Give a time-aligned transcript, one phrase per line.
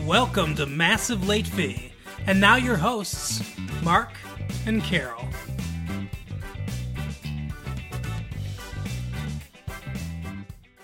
[0.00, 1.92] Welcome to Massive Late Fee.
[2.26, 3.42] And now your hosts,
[3.82, 4.10] Mark
[4.64, 5.28] and Carol.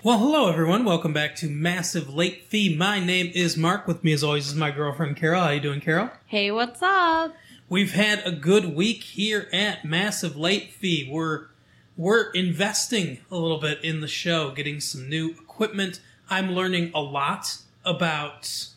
[0.03, 0.85] Well, hello everyone.
[0.85, 2.75] Welcome back to Massive Late Fee.
[2.75, 3.87] My name is Mark.
[3.87, 5.41] With me, as always, is my girlfriend Carol.
[5.41, 6.11] How you doing, Carol?
[6.27, 7.33] Hey, what's up?
[7.67, 11.09] We've had a good week here at Massive Late Fee.
[11.11, 11.47] We're
[11.97, 15.99] we're investing a little bit in the show, getting some new equipment.
[16.29, 18.69] I'm learning a lot about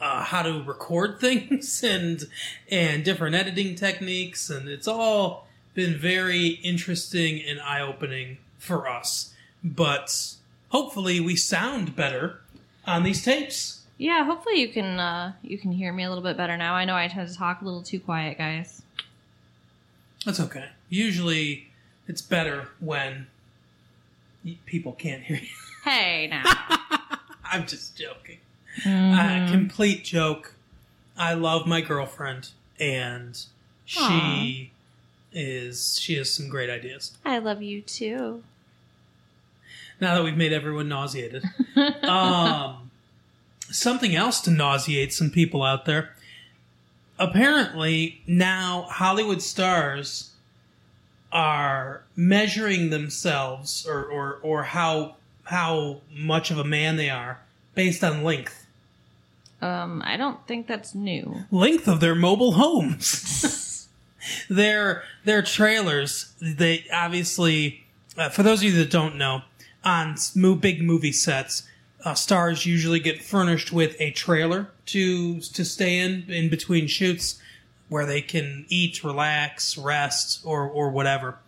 [0.00, 2.24] uh, how to record things and
[2.70, 9.34] and different editing techniques, and it's all been very interesting and eye opening for us.
[9.62, 10.34] But
[10.70, 12.40] hopefully, we sound better
[12.86, 13.82] on these tapes.
[13.98, 16.74] Yeah, hopefully you can uh, you can hear me a little bit better now.
[16.74, 18.82] I know I tend to talk a little too quiet, guys.
[20.24, 20.70] That's okay.
[20.88, 21.68] Usually,
[22.06, 23.26] it's better when
[24.66, 25.48] people can't hear you.
[25.84, 26.42] Hey, now.
[27.44, 28.38] I'm just joking.
[28.86, 30.54] Uh, complete joke.
[31.16, 33.38] I love my girlfriend, and
[33.84, 34.70] she
[35.32, 37.16] is she has some great ideas.
[37.24, 38.42] I love you too.
[40.00, 41.44] Now that we've made everyone nauseated,
[42.04, 42.90] um,
[43.70, 46.14] something else to nauseate some people out there.
[47.18, 50.30] Apparently, now Hollywood stars
[51.32, 57.40] are measuring themselves or, or, or how how much of a man they are
[57.74, 58.59] based on length.
[59.62, 61.44] Um, I don't think that's new.
[61.50, 63.88] length of their mobile homes.
[64.48, 66.32] their their trailers.
[66.40, 67.84] They obviously,
[68.16, 69.42] uh, for those of you that don't know,
[69.84, 70.16] on
[70.60, 71.64] big movie sets,
[72.04, 77.40] uh, stars usually get furnished with a trailer to to stay in in between shoots,
[77.88, 81.38] where they can eat, relax, rest, or or whatever.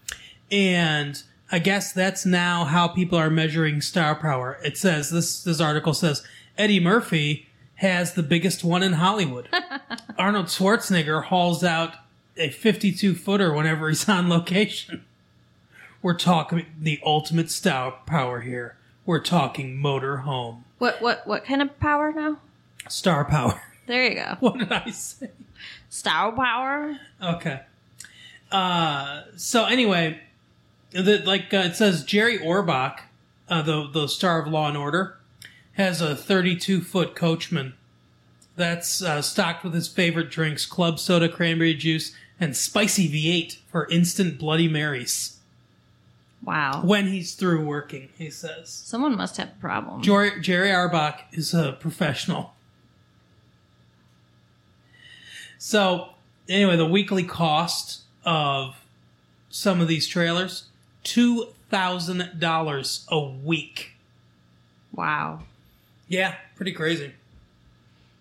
[0.50, 4.58] And I guess that's now how people are measuring star power.
[4.64, 6.22] It says this this article says
[6.58, 7.48] Eddie Murphy
[7.82, 9.48] has the biggest one in Hollywood.
[10.18, 11.96] Arnold Schwarzenegger hauls out
[12.36, 15.04] a 52 footer whenever he's on location.
[16.00, 18.76] We're talking the ultimate star power here.
[19.04, 20.64] We're talking motor home.
[20.78, 22.38] What what what kind of power now?
[22.88, 23.60] Star power.
[23.86, 24.36] There you go.
[24.40, 25.30] What did I say?
[25.90, 26.98] Star power.
[27.20, 27.60] Okay.
[28.50, 30.20] Uh, so anyway,
[30.90, 33.00] the, like uh, it says, Jerry Orbach,
[33.48, 35.16] uh, the the star of Law and Order,
[35.74, 37.74] has a 32 foot coachman
[38.56, 43.88] that's uh, stocked with his favorite drinks: club soda, cranberry juice, and spicy V8 for
[43.88, 45.38] instant Bloody Marys.
[46.42, 46.82] Wow.
[46.84, 48.68] When he's through working, he says.
[48.68, 50.02] Someone must have a problem.
[50.02, 52.54] Jerry, Jerry Orbach is a professional.
[55.58, 56.08] So,
[56.48, 58.74] anyway, the weekly cost of
[59.48, 60.64] some of these trailers
[61.04, 63.92] $2,000 a week.
[64.92, 65.42] Wow.
[66.12, 67.12] Yeah, pretty crazy.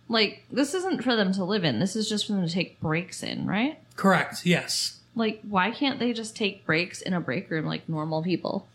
[0.08, 1.80] Like this isn't for them to live in.
[1.80, 3.78] This is just for them to take breaks in, right?
[3.98, 5.00] Correct, yes.
[5.14, 8.66] Like why can't they just take breaks in a break room like normal people?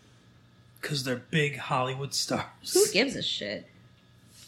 [0.79, 2.73] Because they're big Hollywood stars.
[2.73, 3.67] Who gives a shit?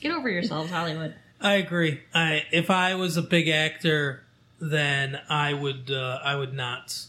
[0.01, 1.15] Get over yourselves, Hollywood.
[1.41, 2.01] I agree.
[2.13, 4.23] I if I was a big actor,
[4.59, 7.05] then I would uh, I would not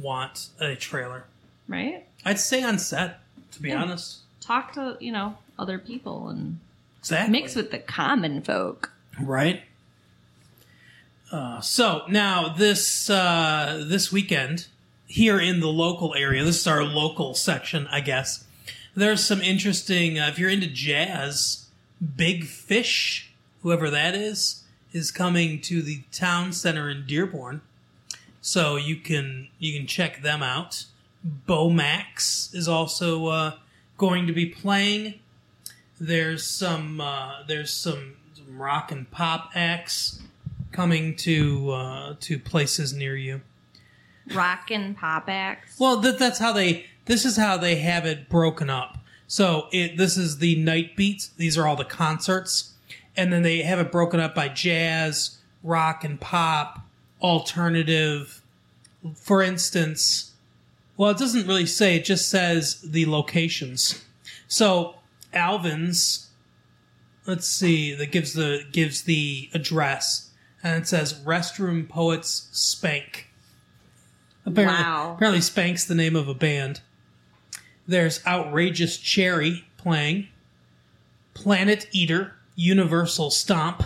[0.00, 1.24] want a trailer.
[1.66, 2.06] Right?
[2.26, 3.20] I'd stay on set,
[3.52, 3.82] to be Yeah.
[3.82, 4.18] honest.
[4.40, 6.58] talk to you know other people and
[7.04, 7.32] Exactly.
[7.32, 8.90] mix with the common folk.
[9.20, 9.62] Right.
[11.30, 14.68] Uh, so now this uh, this weekend
[15.06, 18.44] here in the local area, this is our local section, I guess.
[18.94, 20.18] There's some interesting.
[20.18, 21.66] Uh, if you're into jazz,
[22.16, 23.32] Big Fish,
[23.62, 24.62] whoever that is,
[24.94, 27.60] is coming to the town center in Dearborn.
[28.40, 30.86] So you can you can check them out.
[31.46, 33.52] Bomax is also uh,
[33.98, 35.20] going to be playing.
[36.00, 40.20] There's some uh, there's some, some rock and pop acts
[40.72, 43.40] coming to uh, to places near you.
[44.34, 45.78] Rock and pop acts.
[45.78, 46.86] Well, that, that's how they.
[47.06, 48.98] This is how they have it broken up.
[49.26, 51.28] So it this is the night beats.
[51.28, 52.72] These are all the concerts,
[53.16, 56.80] and then they have it broken up by jazz, rock and pop,
[57.20, 58.42] alternative.
[59.14, 60.32] For instance,
[60.96, 61.96] well, it doesn't really say.
[61.96, 64.04] It just says the locations.
[64.48, 64.96] So
[65.34, 66.28] Alvin's.
[67.26, 67.94] Let's see.
[67.94, 70.30] That gives the gives the address,
[70.62, 73.28] and it says Restroom Poets Spank.
[74.46, 75.14] Apparently, Wow.
[75.16, 76.80] apparently Spank's the name of a band.
[77.86, 80.28] There's Outrageous Cherry playing.
[81.32, 83.84] Planet Eater, Universal Stomp.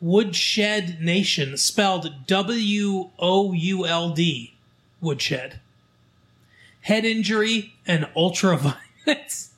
[0.00, 4.54] Woodshed Nation, spelled W O U L D.
[5.00, 5.60] Woodshed.
[6.82, 8.76] Head injury and ultraviolet.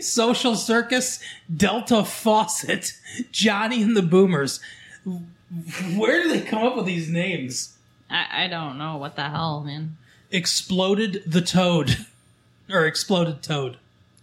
[0.00, 1.20] Social Circus,
[1.54, 2.94] Delta Faucet,
[3.32, 4.60] Johnny and the Boomers.
[5.96, 7.76] Where do they come up with these names?
[8.08, 9.96] I, I don't know what the hell, man.
[10.30, 12.06] Exploded the Toad,
[12.70, 13.78] or Exploded Toad,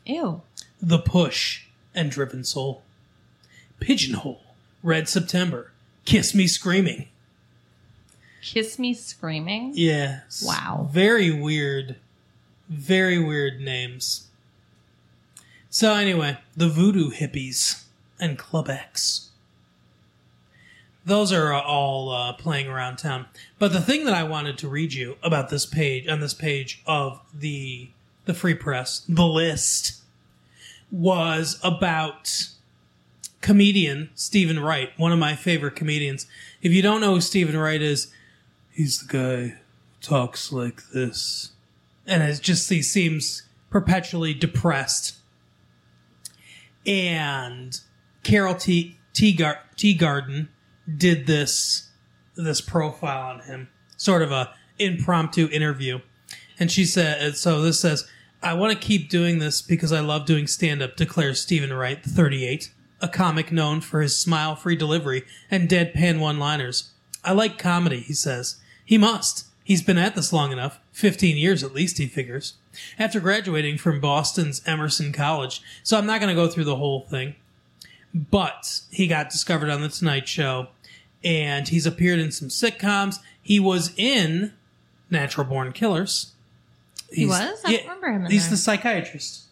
[0.06, 0.42] Ew.
[0.82, 2.82] The Push, and Driven Soul.
[3.80, 4.42] Pigeonhole,
[4.84, 5.72] Red September,
[6.06, 7.08] Kiss Me Screaming.
[8.42, 9.74] Kiss me screaming.
[9.76, 10.22] Yeah.
[10.42, 10.88] Wow.
[10.92, 11.98] Very weird.
[12.70, 14.27] Very weird names.
[15.78, 17.84] So anyway, the Voodoo Hippies
[18.20, 19.30] and Club X.
[21.06, 23.28] Those are all uh, playing around town.
[23.60, 26.82] But the thing that I wanted to read you about this page on this page
[26.88, 27.90] of the
[28.26, 30.02] the Free Press, the list,
[30.92, 32.48] was about
[33.42, 36.26] comedian Stephen Wright, one of my favorite comedians.
[36.60, 38.08] If you don't know who Stephen Wright is,
[38.72, 39.52] he's the guy who
[40.02, 41.52] talks like this.
[42.08, 45.17] And it just he seems perpetually depressed.
[46.88, 47.80] And
[48.24, 48.98] Carol T.
[49.14, 50.48] Teagar- Teagarden
[50.96, 51.90] did this
[52.36, 53.68] this profile on him,
[53.98, 56.00] sort of a impromptu interview.
[56.60, 58.08] And she said, so this says,
[58.42, 62.04] I want to keep doing this because I love doing stand up, declares Stephen Wright,
[62.04, 66.92] 38, a comic known for his smile free delivery and deadpan one liners.
[67.24, 68.58] I like comedy, he says.
[68.86, 69.47] He must.
[69.68, 72.54] He's been at this long enough, 15 years at least, he figures.
[72.98, 77.02] After graduating from Boston's Emerson College, so I'm not going to go through the whole
[77.02, 77.36] thing,
[78.14, 80.68] but he got discovered on The Tonight Show,
[81.22, 83.18] and he's appeared in some sitcoms.
[83.42, 84.54] He was in
[85.10, 86.32] Natural Born Killers.
[87.12, 87.60] He was?
[87.66, 88.52] I don't remember him in He's there.
[88.52, 89.48] the psychiatrist.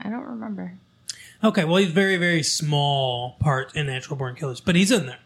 [0.00, 0.72] I don't remember.
[1.44, 5.18] Okay, well, he's very, very small part in Natural Born Killers, but he's in there.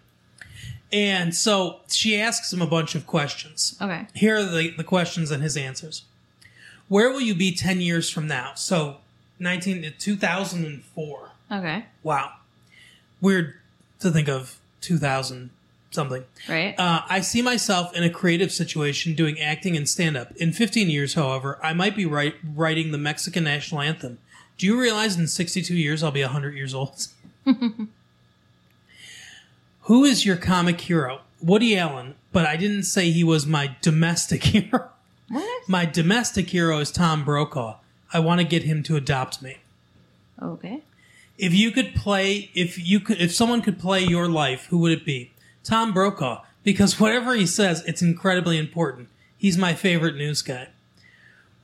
[0.95, 3.77] And so she asks him a bunch of questions.
[3.83, 4.07] Okay.
[4.15, 6.05] Here are the, the questions and his answers.
[6.87, 8.53] Where will you be 10 years from now?
[8.55, 8.99] So,
[9.41, 11.31] 19, 2004.
[11.51, 11.85] Okay.
[12.05, 12.35] Wow.
[13.21, 13.55] Weird
[13.99, 15.51] to think of 2000
[15.91, 16.25] something.
[16.49, 16.79] Right.
[16.79, 20.31] Uh, I see myself in a creative situation doing acting and stand up.
[20.37, 24.19] In 15 years, however, I might be write, writing the Mexican national anthem.
[24.59, 27.09] Do you realize in 62 years I'll be 100 years old?
[29.85, 31.21] Who is your comic hero?
[31.43, 34.91] Woody Allen, but I didn't say he was my domestic hero.
[35.29, 35.69] what?
[35.69, 37.77] My domestic hero is Tom Brokaw.
[38.13, 39.59] I want to get him to adopt me.
[40.41, 40.81] Okay.
[41.37, 44.93] If you could play, if you could, if someone could play your life, who would
[44.93, 45.33] it be?
[45.65, 49.09] Tom Brokaw, because whatever he says, it's incredibly important.
[49.37, 50.69] He's my favorite news guy.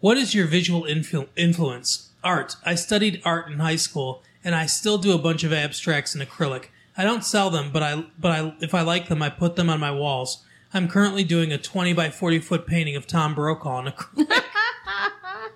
[0.01, 2.09] What is your visual influ- influence?
[2.23, 2.57] Art.
[2.65, 6.21] I studied art in high school, and I still do a bunch of abstracts in
[6.21, 6.67] acrylic.
[7.01, 9.71] I don't sell them, but I, but I, if I like them, I put them
[9.71, 10.45] on my walls.
[10.75, 14.45] I'm currently doing a 20 by 40 foot painting of Tom Brokaw in acrylic.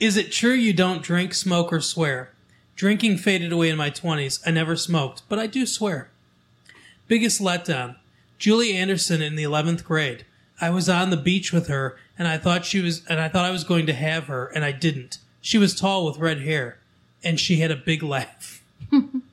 [0.00, 2.32] Is it true you don't drink, smoke, or swear?
[2.74, 4.42] Drinking faded away in my 20s.
[4.44, 6.10] I never smoked, but I do swear.
[7.06, 7.94] Biggest letdown.
[8.36, 10.24] Julie Anderson in the 11th grade.
[10.60, 13.44] I was on the beach with her and I thought she was and I thought
[13.44, 15.18] I was going to have her and I didn't.
[15.40, 16.78] She was tall with red hair
[17.22, 18.64] and she had a big laugh.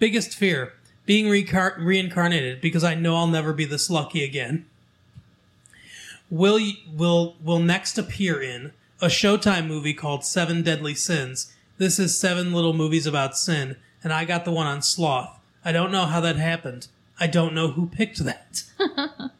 [0.00, 0.72] Biggest fear.
[1.04, 4.64] Being reincarnated because I know I'll never be this lucky again.
[6.30, 6.58] Will
[6.96, 11.52] will will next appear in a Showtime movie called Seven Deadly Sins.
[11.78, 15.38] This is seven little movies about sin, and I got the one on sloth.
[15.64, 16.88] I don't know how that happened.
[17.18, 18.62] I don't know who picked that.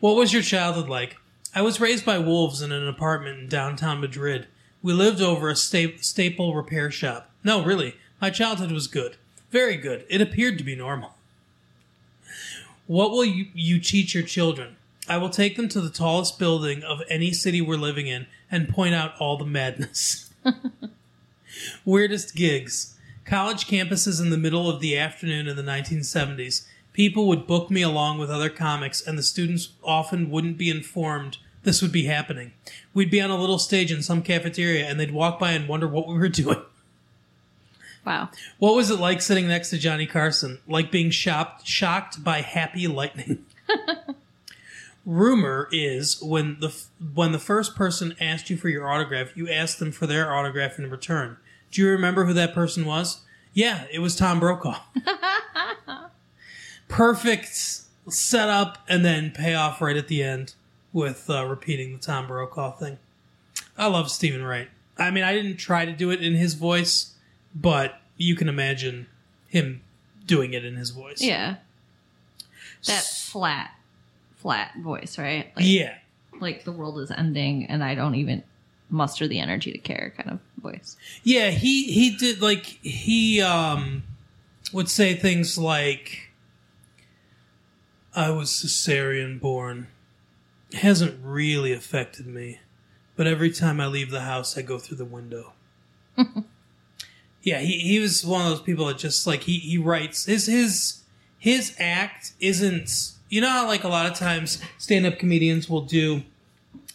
[0.00, 1.16] what was your childhood like?
[1.54, 4.46] I was raised by wolves in an apartment in downtown Madrid.
[4.82, 7.30] We lived over a sta- staple repair shop.
[7.42, 9.16] No, really, my childhood was good.
[9.52, 10.06] Very good.
[10.08, 11.14] It appeared to be normal.
[12.86, 14.76] What will you, you teach your children?
[15.08, 18.68] I will take them to the tallest building of any city we're living in and
[18.68, 20.30] point out all the madness.
[21.84, 22.96] Weirdest gigs.
[23.26, 26.66] College campuses in the middle of the afternoon in the 1970s.
[26.94, 31.38] People would book me along with other comics, and the students often wouldn't be informed
[31.62, 32.52] this would be happening.
[32.92, 35.86] We'd be on a little stage in some cafeteria, and they'd walk by and wonder
[35.86, 36.62] what we were doing.
[38.04, 38.30] Wow.
[38.58, 40.58] What was it like sitting next to Johnny Carson?
[40.66, 43.44] Like being shocked, shocked by happy lightning.
[45.06, 46.74] Rumor is when the
[47.14, 50.78] when the first person asked you for your autograph, you asked them for their autograph
[50.78, 51.36] in return.
[51.70, 53.22] Do you remember who that person was?
[53.52, 54.78] Yeah, it was Tom Brokaw.
[56.88, 60.54] Perfect setup and then payoff right at the end
[60.92, 62.98] with uh, repeating the Tom Brokaw thing.
[63.76, 64.68] I love Stephen Wright.
[64.98, 67.11] I mean, I didn't try to do it in his voice,
[67.54, 69.06] but you can imagine
[69.48, 69.82] him
[70.26, 71.20] doing it in his voice.
[71.20, 71.56] Yeah.
[72.86, 73.72] That flat,
[74.36, 75.52] flat voice, right?
[75.56, 75.94] Like, Yeah.
[76.40, 78.42] like the world is ending and I don't even
[78.90, 80.96] muster the energy to care kind of voice.
[81.22, 84.02] Yeah, he he did like he um
[84.72, 86.30] would say things like
[88.14, 89.86] I was cesarean born.
[90.70, 92.60] It hasn't really affected me,
[93.16, 95.52] but every time I leave the house I go through the window.
[97.42, 100.46] yeah, he he was one of those people that just like he he writes his
[100.46, 101.02] his
[101.38, 106.22] his act isn't you know like a lot of times stand-up comedians will do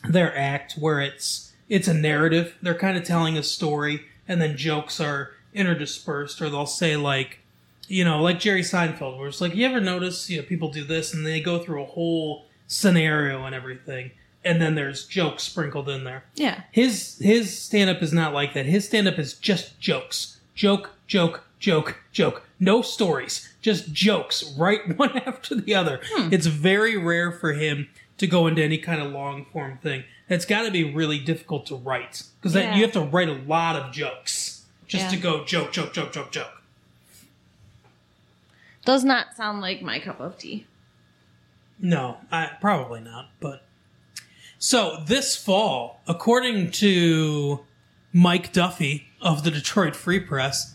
[0.10, 2.56] their act where it's it's a narrative.
[2.62, 7.40] They're kind of telling a story, and then jokes are interdispersed, or they'll say like,
[7.88, 10.84] you know, like Jerry Seinfeld, where it's like, you ever notice, you know, people do
[10.84, 14.12] this, and they go through a whole scenario and everything,
[14.44, 16.24] and then there's jokes sprinkled in there.
[16.36, 16.62] Yeah.
[16.72, 18.66] His his stand up is not like that.
[18.66, 22.44] His stand up is just jokes, joke, joke, joke, joke.
[22.60, 26.02] No stories, just jokes, right one after the other.
[26.12, 26.34] Hmm.
[26.34, 27.88] It's very rare for him
[28.18, 30.04] to go into any kind of long form thing.
[30.28, 32.76] That's got to be really difficult to write because Yeah.
[32.76, 35.10] you have to write a lot of jokes just Yeah.
[35.12, 36.64] to go joke, joke, joke, joke, joke.
[38.84, 40.66] Does not sound like my cup of tea.
[41.80, 43.30] No, I, probably not.
[43.40, 43.64] But
[44.58, 47.60] so this fall, according to
[48.18, 50.74] Mike Duffy of the Detroit Free Press,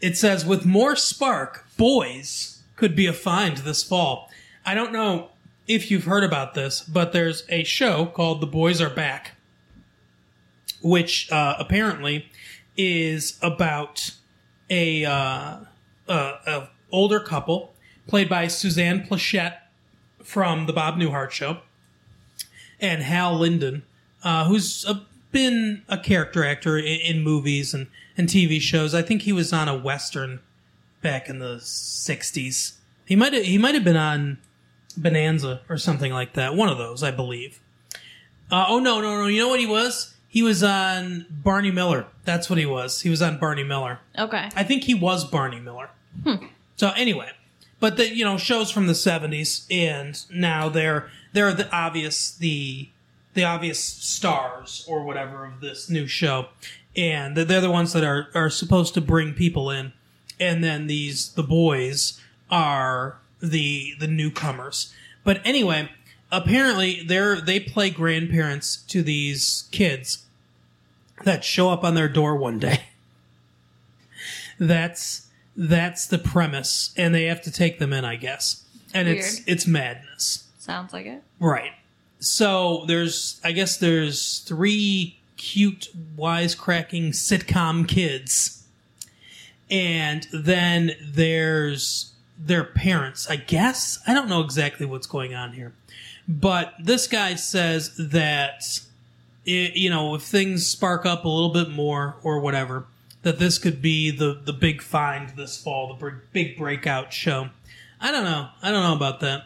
[0.00, 4.28] it says with more spark, boys could be a find this fall.
[4.64, 5.30] I don't know
[5.68, 9.36] if you've heard about this, but there's a show called The Boys Are Back,
[10.82, 12.28] which uh, apparently
[12.76, 14.10] is about
[14.68, 15.58] a, uh,
[16.08, 17.74] a, older couple
[18.08, 19.58] played by Suzanne Pleshette
[20.20, 21.58] from the Bob Newhart Show,
[22.80, 23.84] and Hal Linden,
[24.24, 28.94] uh, who's a, been a character actor in, in movies and, and TV shows.
[28.94, 30.40] I think he was on a western
[31.02, 32.76] back in the '60s.
[33.04, 34.38] He might have he might have been on
[34.96, 36.54] Bonanza or something like that.
[36.54, 37.60] One of those, I believe.
[38.50, 39.26] Uh, oh no, no, no!
[39.26, 40.14] You know what he was?
[40.26, 42.06] He was on Barney Miller.
[42.24, 43.02] That's what he was.
[43.02, 43.98] He was on Barney Miller.
[44.18, 44.48] Okay.
[44.56, 45.90] I think he was Barney Miller.
[46.76, 47.30] So anyway,
[47.78, 52.88] but the you know shows from the seventies, and now they're they're the obvious the
[53.36, 56.48] the obvious stars or whatever of this new show,
[56.96, 59.92] and they're- the ones that are are supposed to bring people in,
[60.40, 64.92] and then these the boys are the the newcomers.
[65.22, 65.90] But anyway,
[66.32, 70.24] apparently they're they play grandparents to these kids
[71.24, 72.84] that show up on their door one day.
[74.58, 75.26] That's
[75.56, 76.92] that's the premise.
[76.96, 78.64] And they have to take them in i guess.
[78.94, 80.44] And it's it's madness.
[80.58, 81.22] Sounds like it.
[81.38, 81.72] right
[82.18, 88.64] so there's i guess there's three cute wisecracking sitcom kids
[89.70, 95.72] and then there's their parents i guess i don't know exactly what's going on here
[96.28, 98.80] but this guy says that
[99.44, 102.86] it, you know, if things spark up a little bit more or whatever,
[103.22, 107.48] that this could be the the big find this fall, the big, big breakout show.
[108.00, 108.48] I don't know.
[108.62, 109.44] I don't know about that.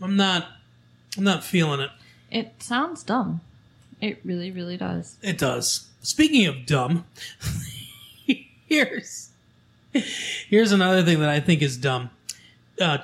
[0.00, 0.46] I'm not.
[1.16, 1.90] I'm not feeling it.
[2.34, 3.40] It sounds dumb.
[4.00, 5.16] It really, really does.
[5.22, 5.86] It does.
[6.02, 7.04] Speaking of dumb,
[8.66, 9.30] here's
[9.92, 12.10] here's another thing that I think is dumb.
[12.80, 12.98] Uh,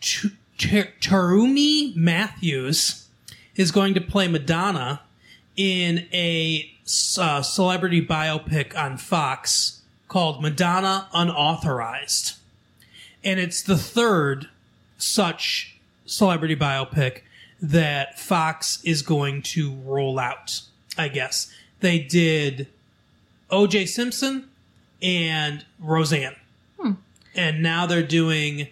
[0.00, 0.26] Ch-
[0.58, 3.08] Ch- Charumi Matthews
[3.56, 5.00] is going to play Madonna
[5.56, 6.70] in a
[7.18, 12.34] uh, celebrity biopic on Fox called Madonna Unauthorized,
[13.24, 14.50] and it's the third
[14.98, 17.22] such celebrity biopic
[17.60, 20.60] that Fox is going to roll out.
[20.98, 22.68] I guess they did
[23.50, 23.86] O.J.
[23.86, 24.48] Simpson
[25.02, 26.36] and Roseanne,
[27.34, 28.68] and now they're doing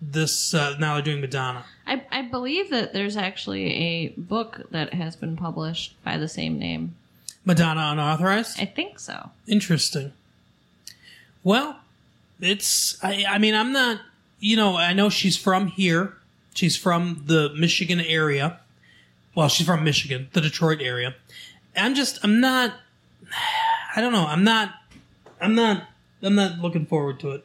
[0.00, 0.54] this.
[0.54, 1.64] Uh, now they're doing Madonna.
[1.86, 6.58] I, I believe that there's actually a book that has been published by the same
[6.58, 6.94] name.
[7.44, 8.58] Madonna Unauthorized.
[8.60, 9.30] I think so.
[9.46, 10.12] Interesting.
[11.42, 11.78] Well,
[12.40, 13.02] it's.
[13.04, 14.00] I, I mean, I'm not.
[14.40, 16.14] You know, I know she's from here.
[16.54, 18.60] She's from the Michigan area.
[19.34, 21.16] Well, she's from Michigan, the Detroit area.
[21.76, 22.20] I'm just.
[22.22, 22.74] I'm not.
[23.94, 24.26] I don't know.
[24.26, 24.72] I'm not.
[25.40, 25.88] I'm not.
[26.22, 27.44] I'm not looking forward to it.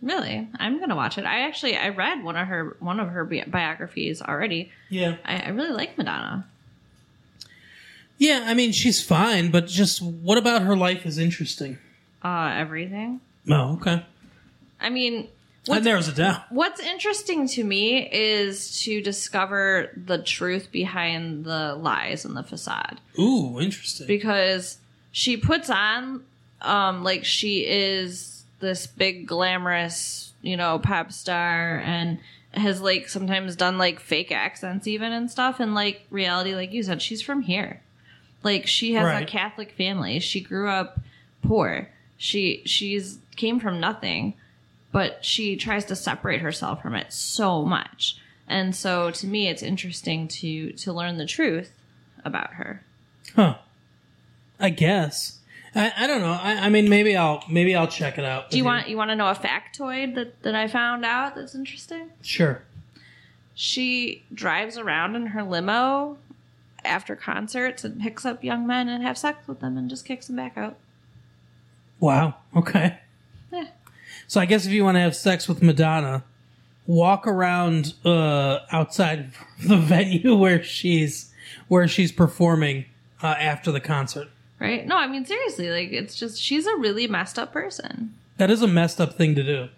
[0.00, 1.24] Really, I'm gonna watch it.
[1.24, 4.70] I actually I read one of her one of her bi- biographies already.
[4.88, 5.16] Yeah.
[5.24, 6.46] I, I really like Madonna.
[8.18, 8.44] Yeah.
[8.46, 11.78] I mean, she's fine, but just what about her life is interesting?
[12.22, 13.20] Uh, everything.
[13.50, 14.04] Oh, okay.
[14.80, 15.28] I mean,
[15.66, 16.42] What's, narrows it down.
[16.50, 23.00] what's interesting to me is to discover the truth behind the lies and the facade.
[23.18, 24.06] Ooh, interesting.
[24.06, 24.78] because
[25.12, 26.22] she puts on
[26.62, 32.18] um like she is this big glamorous you know pop star and
[32.52, 36.82] has like sometimes done like fake accents even and stuff and like reality like you
[36.82, 37.82] said she's from here
[38.42, 40.20] Like she has a Catholic family.
[40.20, 41.00] She grew up
[41.42, 41.90] poor.
[42.16, 44.34] She she's came from nothing,
[44.96, 48.16] but she tries to separate herself from it so much.
[48.48, 51.70] And so to me it's interesting to to learn the truth
[52.24, 52.82] about her.
[53.34, 53.56] Huh.
[54.58, 55.40] I guess.
[55.74, 56.32] I, I don't know.
[56.32, 58.48] I, I mean, maybe I'll maybe I'll check it out.
[58.50, 61.34] Do you with want you want to know a factoid that that I found out
[61.34, 62.08] that's interesting?
[62.22, 62.62] Sure.
[63.54, 66.16] She drives around in her limo
[66.86, 70.28] after concerts and picks up young men and have sex with them and just kicks
[70.28, 70.78] them back out.
[72.00, 72.36] Wow.
[72.56, 73.00] Okay.
[74.28, 76.24] So I guess if you want to have sex with Madonna,
[76.86, 79.30] walk around uh, outside
[79.66, 81.32] the venue where she's
[81.68, 82.84] where she's performing
[83.22, 84.28] uh, after the concert.
[84.58, 84.86] Right?
[84.86, 88.14] No, I mean seriously, like it's just she's a really messed up person.
[88.38, 89.68] That is a messed up thing to do.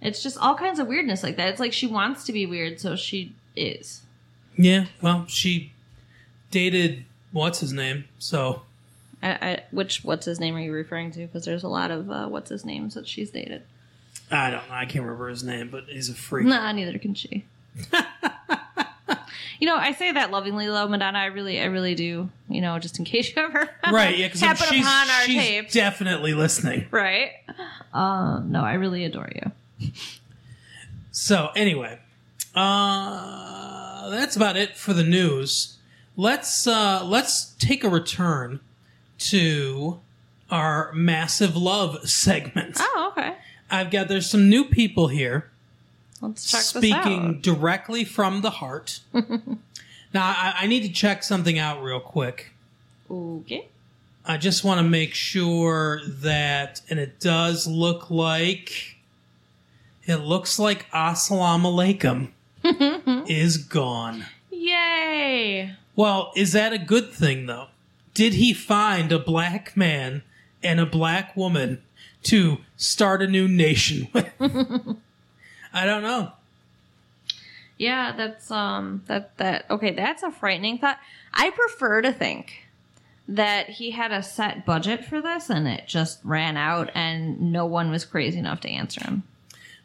[0.00, 1.48] It's just all kinds of weirdness like that.
[1.48, 4.02] It's like she wants to be weird, so she is.
[4.56, 4.86] Yeah.
[5.02, 5.72] Well, she
[6.50, 8.04] dated what's his name.
[8.18, 8.62] So
[9.22, 11.26] I, I, which what's his name are you referring to?
[11.26, 13.62] Because there's a lot of uh, what's his names that she's dated.
[14.30, 14.74] I don't know.
[14.74, 16.46] I can't remember his name, but he's a freak.
[16.46, 17.46] Nah, neither can she.
[19.60, 21.18] you know, I say that lovingly, though, Madonna.
[21.18, 22.28] I really, I really do.
[22.48, 24.16] You know, just in case you ever Right.
[24.18, 24.26] Yeah.
[24.26, 26.86] Because happen she's, upon our she's tapes, definitely listening.
[26.90, 27.32] right?
[27.92, 29.90] Um, no, I really adore you.
[31.10, 31.98] So anyway,
[32.54, 35.78] uh, that's about it for the news.
[36.16, 38.60] Let's uh, let's take a return
[39.18, 40.00] to
[40.50, 42.76] our massive love segment.
[42.80, 43.34] Oh, okay.
[43.70, 45.50] I've got there's some new people here
[46.20, 49.00] Let's check speaking directly from the heart.
[49.12, 49.24] now
[50.14, 52.52] I, I need to check something out real quick.
[53.10, 53.66] Okay.
[54.26, 58.96] I just want to make sure that, and it does look like,
[60.04, 62.30] it looks like Assalamu
[62.62, 64.26] Alaikum is gone.
[64.50, 65.72] Yay!
[65.96, 67.68] Well, is that a good thing though?
[68.12, 70.22] Did he find a black man
[70.62, 71.80] and a black woman
[72.24, 74.28] to start a new nation with?
[75.72, 76.32] I don't know.
[77.76, 80.98] Yeah, that's um that that okay, that's a frightening thought.
[81.32, 82.64] I prefer to think
[83.28, 87.66] that he had a set budget for this and it just ran out and no
[87.66, 89.22] one was crazy enough to answer him.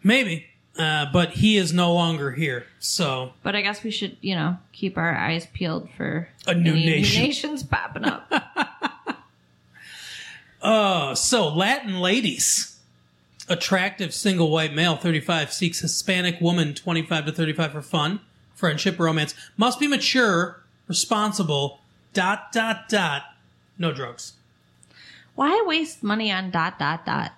[0.02, 0.48] Maybe.
[0.80, 2.65] Uh, but he is no longer here.
[2.80, 6.74] So, But I guess we should, you know, keep our eyes peeled for A new
[6.74, 7.22] nation.
[7.22, 8.32] nations popping up.
[10.63, 12.69] uh, so Latin ladies.
[13.49, 18.21] Attractive single white male, 35, seeks Hispanic woman, 25 to 35 for fun,
[18.56, 19.36] friendship, romance.
[19.58, 21.82] Must be mature, responsible,
[22.13, 23.23] dot, dot, dot.
[23.78, 24.34] No drugs.
[25.36, 27.34] Why waste money on dot dot dot?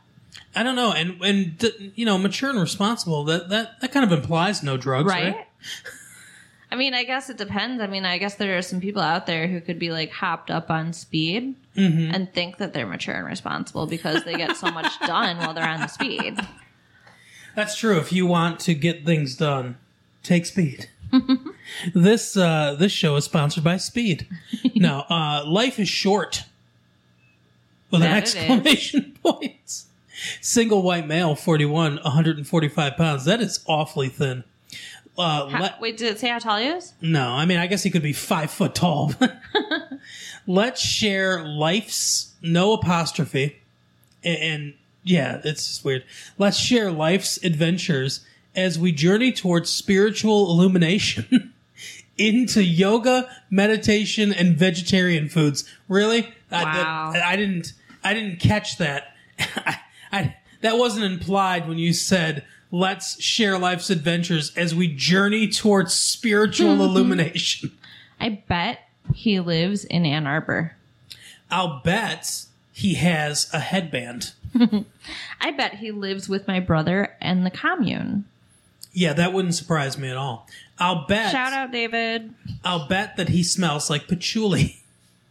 [0.55, 0.91] I don't know.
[0.91, 5.09] And, and, you know, mature and responsible, that, that, that kind of implies no drugs,
[5.09, 5.33] right?
[5.35, 5.47] Right?
[6.71, 7.81] I mean, I guess it depends.
[7.81, 10.49] I mean, I guess there are some people out there who could be like hopped
[10.51, 12.15] up on speed Mm-hmm.
[12.15, 15.67] and think that they're mature and responsible because they get so much done while they're
[15.67, 16.39] on the speed.
[17.53, 17.97] That's true.
[17.99, 19.77] If you want to get things done,
[20.23, 20.89] take speed.
[21.93, 24.25] this uh, this show is sponsored by Speed.
[24.75, 26.43] now, uh, life is short.
[27.91, 28.35] With an That is.
[28.35, 29.83] exclamation point.
[30.41, 33.25] Single white male, 41, 145 pounds.
[33.25, 34.45] That is awfully thin.
[35.17, 36.93] Uh, How- let- wait, did it say how tall he is?
[37.01, 39.13] no, I mean, I guess he could be five foot tall.
[40.47, 43.57] Let's share life's no apostrophe.
[44.23, 44.73] And, and
[45.03, 46.03] yeah, it's just weird.
[46.37, 48.25] Let's share life's adventures
[48.55, 51.53] as we journey towards spiritual illumination
[52.17, 55.69] into yoga, meditation, and vegetarian foods.
[55.89, 56.33] Really?
[56.51, 57.11] I, Wow.
[57.13, 57.73] that- I didn't,
[58.03, 59.15] I didn't catch that.
[59.39, 59.77] I,
[60.11, 65.93] I, that wasn't implied when you said, let's share life's adventures as we journey towards
[65.93, 67.71] spiritual illumination.
[68.19, 68.79] I bet
[69.13, 70.75] he lives in Ann Arbor.
[71.51, 74.33] I'll bet he has a headband.
[75.41, 78.25] I bet he lives with my brother and the commune.
[78.93, 80.47] Yeah, that wouldn't surprise me at all.
[80.79, 81.31] I'll bet.
[81.31, 82.33] Shout out, David.
[82.63, 84.81] I'll bet that he smells like patchouli.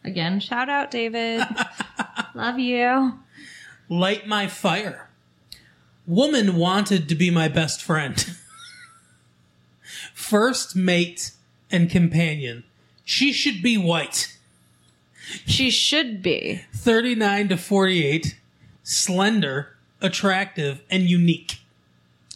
[0.05, 1.47] Again, shout out, David.
[2.35, 3.19] Love you.
[3.89, 5.09] Light my fire.
[6.07, 8.25] Woman wanted to be my best friend.
[10.15, 11.33] First mate
[11.71, 12.65] and companion.
[13.05, 14.37] She should be white.
[15.47, 16.63] She should be.
[16.75, 18.39] 39 to 48.
[18.83, 21.61] Slender, attractive, and unique.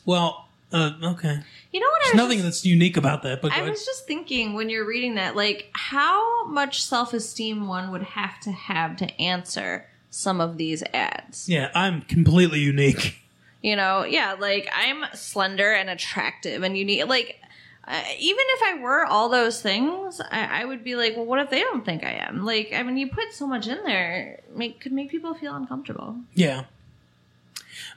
[0.07, 1.40] Well, uh, okay.
[1.72, 2.02] You know what?
[2.02, 4.87] I There's nothing just- that's unique about that, but I was just thinking when you're
[4.87, 10.40] reading that, like how much self esteem one would have to have to answer some
[10.40, 11.48] of these ads.
[11.48, 13.18] yeah, I'm completely unique.
[13.62, 17.06] You know, yeah, like I'm slender and attractive and unique.
[17.06, 17.40] Like,
[17.88, 21.40] Uh, even if I were all those things, I, I would be like, well, what
[21.40, 22.44] if they don't think I am?
[22.44, 26.16] Like, I mean, you put so much in there, make could make people feel uncomfortable.
[26.34, 26.64] Yeah.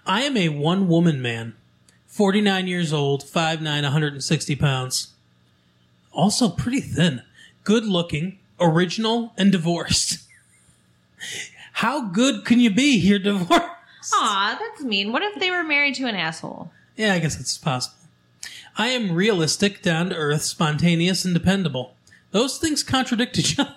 [0.05, 1.55] I am a one woman man,
[2.07, 5.09] 49 years old, 5'9, 160 pounds.
[6.13, 7.23] Also pretty thin,
[7.65, 10.19] good looking, original, and divorced.
[11.73, 12.95] How good can you be?
[12.95, 13.65] You're divorced.
[14.13, 15.11] Aw, that's mean.
[15.11, 16.71] What if they were married to an asshole?
[16.95, 17.95] Yeah, I guess it's possible.
[18.77, 21.93] I am realistic, down to earth, spontaneous, and dependable.
[22.31, 23.75] Those things contradict each other.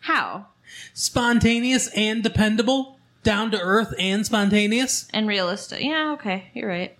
[0.00, 0.46] How?
[0.94, 5.08] Spontaneous and dependable, down to earth and spontaneous.
[5.12, 5.82] And realistic.
[5.82, 6.96] Yeah, okay, you're right.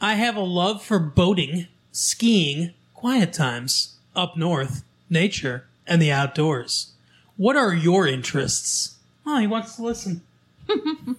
[0.00, 6.92] I have a love for boating, skiing, quiet times, up north, nature, and the outdoors.
[7.36, 8.96] What are your interests?
[9.26, 10.22] Oh, he wants to listen.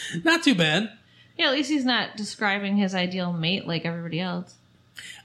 [0.24, 0.92] Not too bad.
[1.36, 4.56] Yeah, at least he's not describing his ideal mate like everybody else.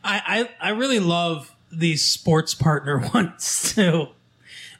[0.03, 4.09] I, I, I really love these sports partner ones too.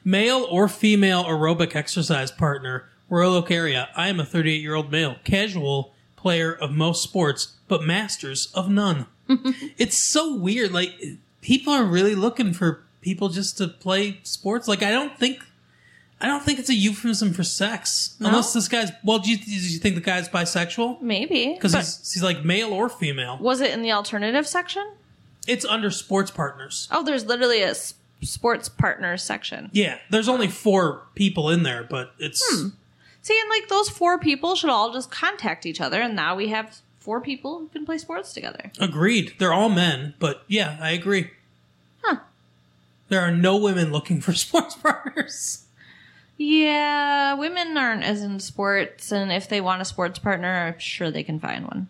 [0.04, 3.88] Male or female aerobic exercise partner, Royal Oak area.
[3.96, 8.70] I am a 38 year old male, casual player of most sports, but masters of
[8.70, 9.06] none.
[9.76, 10.72] it's so weird.
[10.72, 10.94] Like,
[11.40, 14.68] people are really looking for people just to play sports.
[14.68, 15.44] Like, I don't think.
[16.20, 18.16] I don't think it's a euphemism for sex.
[18.18, 18.28] No?
[18.28, 18.90] Unless this guy's.
[19.04, 21.02] Well, do you, do you think the guy's bisexual?
[21.02, 21.52] Maybe.
[21.54, 23.38] Because he's, he's like male or female.
[23.40, 24.92] was it in the alternative section?
[25.46, 26.88] It's under sports partners.
[26.90, 29.68] Oh, there's literally a s- sports partners section.
[29.72, 32.68] Yeah, there's only four people in there, but it's hmm.
[33.20, 36.48] See, and like those four people should all just contact each other, and now we
[36.48, 38.70] have four people who can play sports together.
[38.80, 39.34] agreed.
[39.38, 41.30] They're all men, but yeah, I agree.
[42.02, 42.20] Huh.
[43.08, 45.63] There are no women looking for sports partners.
[46.36, 51.10] Yeah, women aren't as in sports, and if they want a sports partner, I'm sure
[51.10, 51.88] they can find one.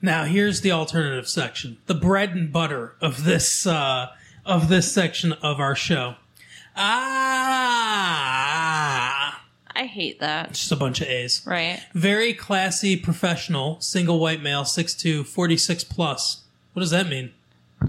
[0.00, 4.08] Now, here's the alternative section, the bread and butter of this uh,
[4.44, 6.16] of this section of our show.
[8.06, 9.42] Ah,
[9.74, 10.52] I hate that.
[10.52, 11.42] just a bunch of A's.
[11.46, 11.80] Right?
[11.94, 16.44] Very classy, professional, single white male, 6'2", 46 plus.
[16.74, 17.32] What does that mean?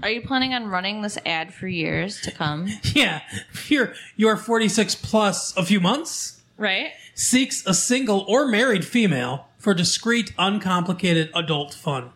[0.02, 2.68] Are you planning on running this ad for years to come?
[2.94, 3.22] Yeah,
[3.68, 6.40] you're you're 46 plus a few months.
[6.56, 6.92] right?
[7.14, 12.10] Seeks a single or married female for discreet, uncomplicated adult fun.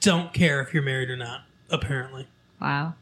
[0.00, 1.42] Don't care if you're married or not.
[1.70, 2.26] Apparently,
[2.60, 2.94] Wow.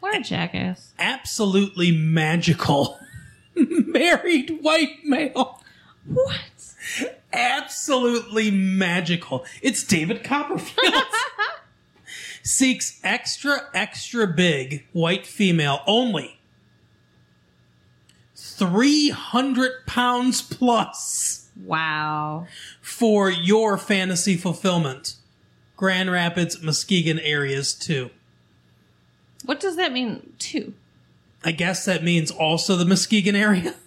[0.00, 0.92] What a jackass.
[0.98, 2.98] absolutely magical.
[3.54, 5.62] married white male.
[6.06, 6.40] What?
[7.32, 9.44] Absolutely magical.
[9.62, 10.94] It's David Copperfield.
[12.42, 16.38] Seeks extra, extra big white female only.
[18.34, 22.46] 300 pounds plus Wow.
[22.80, 25.16] for your fantasy fulfillment.
[25.76, 28.10] Grand Rapids, Muskegon areas too.
[29.44, 30.74] What does that mean, too?
[31.44, 33.74] I guess that means also the Muskegon area.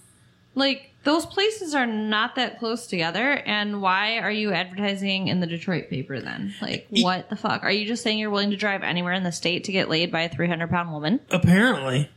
[0.57, 5.47] Like, those places are not that close together, and why are you advertising in the
[5.47, 6.53] Detroit paper then?
[6.61, 7.63] Like, what the fuck?
[7.63, 10.11] Are you just saying you're willing to drive anywhere in the state to get laid
[10.11, 11.21] by a 300 pound woman?
[11.31, 12.09] Apparently.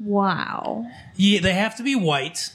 [0.00, 0.86] Wow.
[1.14, 2.50] Yeah, they have to be white.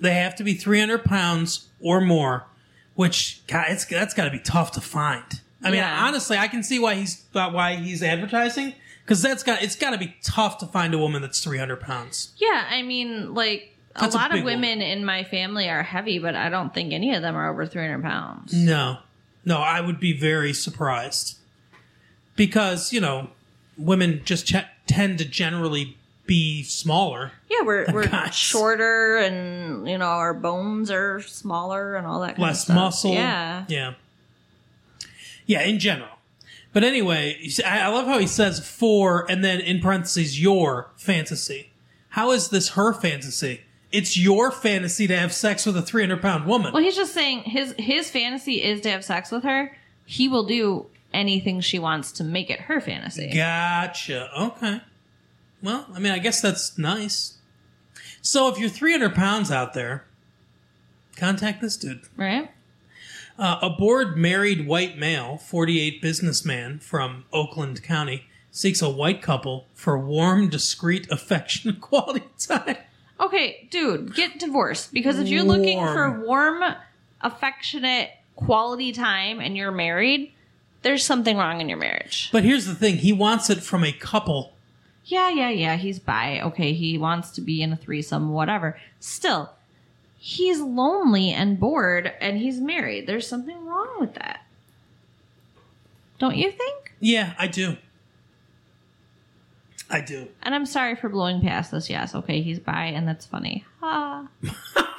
[0.00, 2.46] They have to be 300 pounds or more,
[2.94, 5.24] which God, it's, that's got to be tough to find.
[5.62, 6.04] I mean, Yeah.
[6.06, 9.98] honestly, I can see why he's why he's advertising because that's got it's got to
[9.98, 12.32] be tough to find a woman that's 300 pounds.
[12.36, 16.18] Yeah, I mean, like, A a lot of big women in my family are heavy,
[16.18, 18.52] but I don't think any of them are over 300 pounds.
[18.52, 18.98] No,
[19.44, 21.38] no, I would be very surprised
[22.34, 23.28] because you know
[23.78, 27.32] women just ch- tend to generally be smaller.
[27.50, 28.34] Yeah, we're, we're Guys.
[28.34, 33.12] shorter and, you know, our bones are smaller and all that kind of less muscle.
[33.12, 33.64] Yeah.
[33.68, 33.94] yeah,
[35.46, 35.62] yeah.
[35.62, 36.08] In general,
[36.72, 41.70] but anyway, I I love how he says for and then in parentheses your fantasy.
[42.10, 43.62] How is this her fantasy?
[43.94, 46.72] It's your fantasy to have sex with a three hundred pound woman.
[46.72, 49.76] Well, he's just saying his his fantasy is to have sex with her.
[50.04, 53.30] He will do anything she wants to make it her fantasy.
[53.32, 54.28] Gotcha.
[54.36, 54.80] Okay.
[55.62, 57.38] Well, I mean, I guess that's nice.
[58.20, 60.04] So if you're 300 pounds out there,
[61.16, 62.02] contact this dude.
[62.16, 62.50] Right?
[63.38, 69.66] Uh, a bored married white male, 48 businessman from Oakland County, seeks a white couple
[69.72, 72.76] for warm, discreet affection quality time.
[73.24, 76.62] Okay, dude, get divorced because if you're looking for warm,
[77.22, 80.32] affectionate, quality time and you're married,
[80.82, 82.28] there's something wrong in your marriage.
[82.32, 84.52] But here's the thing he wants it from a couple.
[85.06, 85.76] Yeah, yeah, yeah.
[85.76, 86.40] He's bi.
[86.40, 88.78] Okay, he wants to be in a threesome, whatever.
[89.00, 89.52] Still,
[90.18, 93.06] he's lonely and bored and he's married.
[93.06, 94.44] There's something wrong with that.
[96.18, 96.92] Don't you think?
[97.00, 97.76] Yeah, I do.
[99.90, 100.28] I do.
[100.42, 101.90] And I'm sorry for blowing past this.
[101.90, 103.64] Yes, okay, he's bi, and that's funny.
[103.82, 104.28] Ah.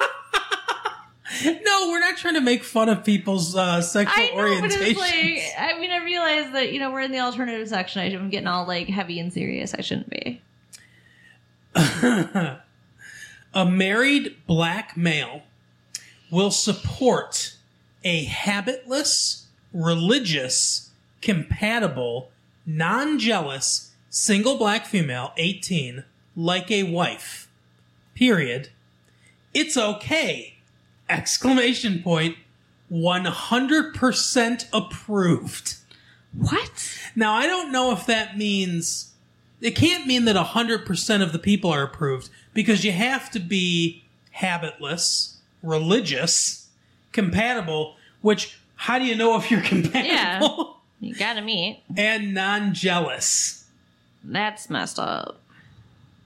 [1.44, 4.86] No, we're not trying to make fun of people's uh, sexual I know, but orientation.
[4.86, 8.00] it's like, I mean, I realize that, you know, we're in the alternative section.
[8.14, 9.74] I'm getting all, like, heavy and serious.
[9.74, 10.40] I shouldn't be.
[11.74, 12.60] a
[13.66, 15.42] married black male
[16.30, 17.56] will support
[18.04, 22.30] a habitless, religious, compatible,
[22.64, 27.48] non jealous, single black female, 18, like a wife.
[28.14, 28.70] Period.
[29.52, 30.56] It's okay.
[31.08, 32.36] Exclamation point.
[32.90, 35.74] 100% approved.
[36.32, 36.98] What?
[37.14, 39.12] Now, I don't know if that means.
[39.60, 44.04] It can't mean that 100% of the people are approved because you have to be
[44.32, 46.68] habitless, religious,
[47.12, 50.78] compatible, which, how do you know if you're compatible?
[51.00, 51.08] Yeah.
[51.08, 51.82] You gotta meet.
[51.96, 53.65] and non jealous.
[54.26, 55.40] That's messed up.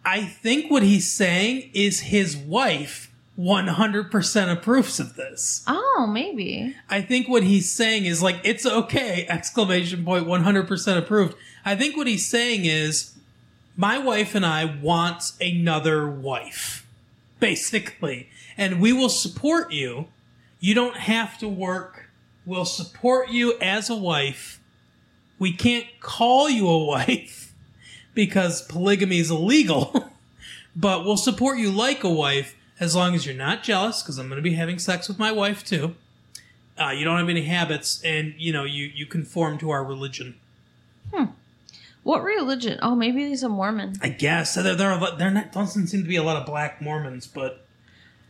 [0.04, 5.64] I think what he's saying is his wife 100% approves of this.
[5.66, 6.74] Oh, maybe.
[6.88, 11.36] I think what he's saying is like, it's okay, exclamation point, 100% approved.
[11.64, 13.14] I think what he's saying is,
[13.76, 16.86] my wife and I want another wife,
[17.38, 18.28] basically.
[18.58, 20.08] And we will support you.
[20.58, 22.10] You don't have to work.
[22.44, 24.60] We'll support you as a wife.
[25.38, 27.49] We can't call you a wife
[28.14, 30.11] because polygamy is illegal,
[30.77, 34.29] but we'll support you like a wife as long as you're not jealous because I'm
[34.29, 35.94] going to be having sex with my wife too.
[36.81, 40.37] Uh, you don't have any habits, and you know you you conform to our religion.
[41.12, 41.25] Hmm.
[42.03, 42.79] What religion?
[42.81, 43.96] Oh, maybe he's a Mormon.
[44.03, 46.81] I guess there there are there not doesn't seem to be a lot of black
[46.81, 47.66] Mormons, but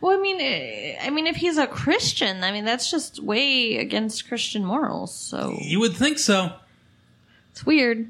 [0.01, 3.77] Well, I mean, eh, I mean, if he's a Christian, I mean, that's just way
[3.77, 5.15] against Christian morals.
[5.15, 6.51] So you would think so.
[7.51, 8.09] it's weird.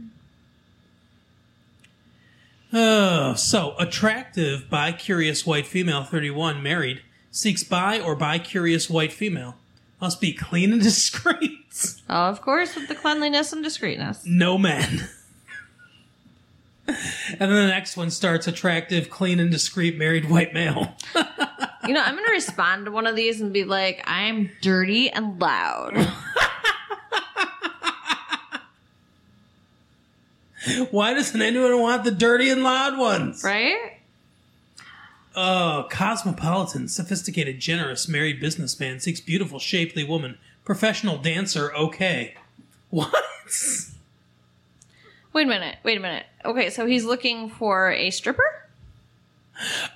[2.73, 8.89] Oh, so attractive bi curious white female, thirty one, married, seeks bi or bi curious
[8.89, 9.55] white female.
[9.99, 11.59] Must be clean and discreet.
[12.09, 14.23] Oh, of course, with the cleanliness and discreetness.
[14.25, 15.07] No men.
[16.87, 16.97] and
[17.39, 20.95] then the next one starts attractive, clean and discreet married white male.
[21.87, 25.09] You know, I'm going to respond to one of these and be like, I'm dirty
[25.09, 25.93] and loud.
[30.91, 33.43] Why doesn't anyone want the dirty and loud ones?
[33.43, 33.97] Right?
[35.35, 40.37] Oh, cosmopolitan, sophisticated, generous, married businessman seeks beautiful, shapely woman.
[40.65, 42.35] Professional dancer, okay.
[42.89, 43.13] What?
[45.31, 45.77] Wait a minute.
[45.83, 46.25] Wait a minute.
[46.43, 48.67] Okay, so he's looking for a stripper?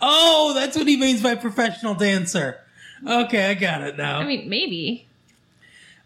[0.01, 2.61] Oh, that's what he means by professional dancer.
[3.05, 4.19] Okay, I got it now.
[4.19, 5.07] I mean, maybe.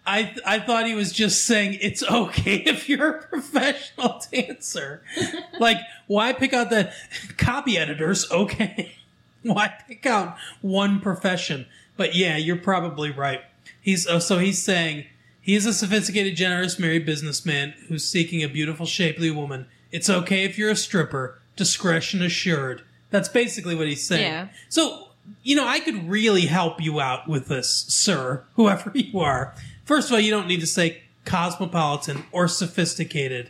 [0.10, 5.04] I I thought he was just saying it's okay if you're a professional dancer.
[5.60, 6.92] like, why pick out the
[7.38, 8.30] copy editors?
[8.32, 8.96] Okay,
[9.44, 11.68] why pick out one profession?
[11.96, 13.42] But yeah, you're probably right.
[13.80, 15.06] He's oh, so he's saying
[15.40, 19.68] he is a sophisticated, generous, married businessman who's seeking a beautiful, shapely woman.
[19.92, 21.40] It's okay if you're a stripper.
[21.56, 22.84] Discretion assured.
[23.12, 24.32] That's basically what he's saying.
[24.32, 24.48] Yeah.
[24.70, 25.10] So,
[25.44, 29.54] you know, I could really help you out with this, sir, whoever you are.
[29.90, 33.50] First of all, you don't need to say cosmopolitan or sophisticated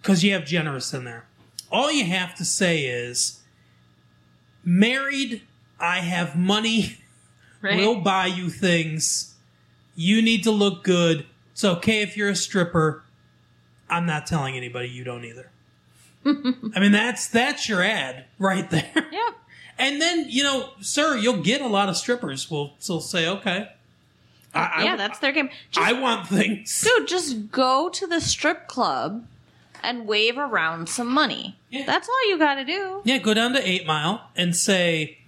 [0.00, 1.26] because you have generous in there.
[1.70, 3.42] All you have to say is
[4.64, 5.42] married,
[5.78, 6.96] I have money,
[7.60, 7.76] Right?
[7.76, 9.34] we'll buy you things.
[9.94, 11.26] You need to look good.
[11.50, 13.04] It's okay if you're a stripper.
[13.90, 15.50] I'm not telling anybody you don't either.
[16.24, 18.90] I mean, that's that's your ad right there.
[18.94, 19.34] Yep.
[19.78, 23.68] And then, you know, sir, you'll get a lot of strippers will will say, okay.
[24.54, 25.48] I, yeah, I, that's their game.
[25.70, 26.80] Just, I want things.
[26.82, 29.26] dude, just go to the strip club
[29.82, 31.56] and wave around some money.
[31.70, 31.84] Yeah.
[31.86, 33.00] That's all you got to do.
[33.04, 35.18] Yeah, go down to Eight Mile and say,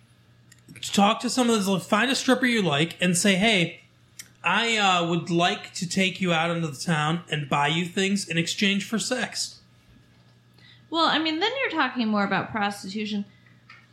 [0.80, 3.80] talk to some of those, find a stripper you like and say, hey,
[4.44, 8.28] I uh, would like to take you out into the town and buy you things
[8.28, 9.60] in exchange for sex.
[10.90, 13.24] Well, I mean, then you're talking more about prostitution.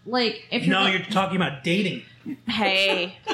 [0.06, 2.04] Like, if you're No, you're talking about dating.
[2.48, 3.18] hey,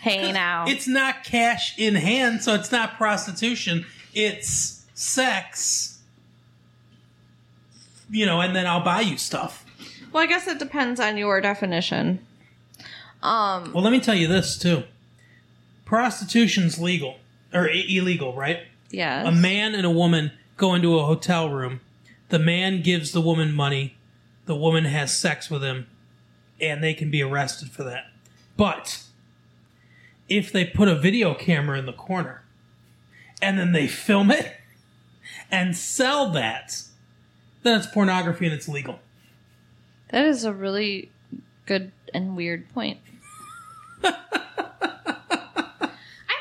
[0.00, 3.86] hey now, It's not cash in hand, so it's not prostitution.
[4.14, 5.98] It's sex.
[8.10, 9.64] You know, and then I'll buy you stuff.
[10.12, 12.18] well, I guess it depends on your definition.
[13.22, 14.82] Um, Well, let me tell you this too.
[15.84, 17.16] Prostitution's legal
[17.52, 18.60] or i- illegal, right?
[18.90, 21.80] yes, A man and a woman go into a hotel room.
[22.30, 23.94] The man gives the woman money.
[24.46, 25.86] The woman has sex with him,
[26.60, 28.06] and they can be arrested for that.
[28.56, 29.02] But
[30.30, 32.42] if they put a video camera in the corner
[33.42, 34.56] and then they film it
[35.50, 36.82] and sell that,
[37.64, 39.00] then it's pornography and it's legal.
[40.10, 41.10] That is a really
[41.66, 42.98] good and weird point.
[44.04, 44.14] I've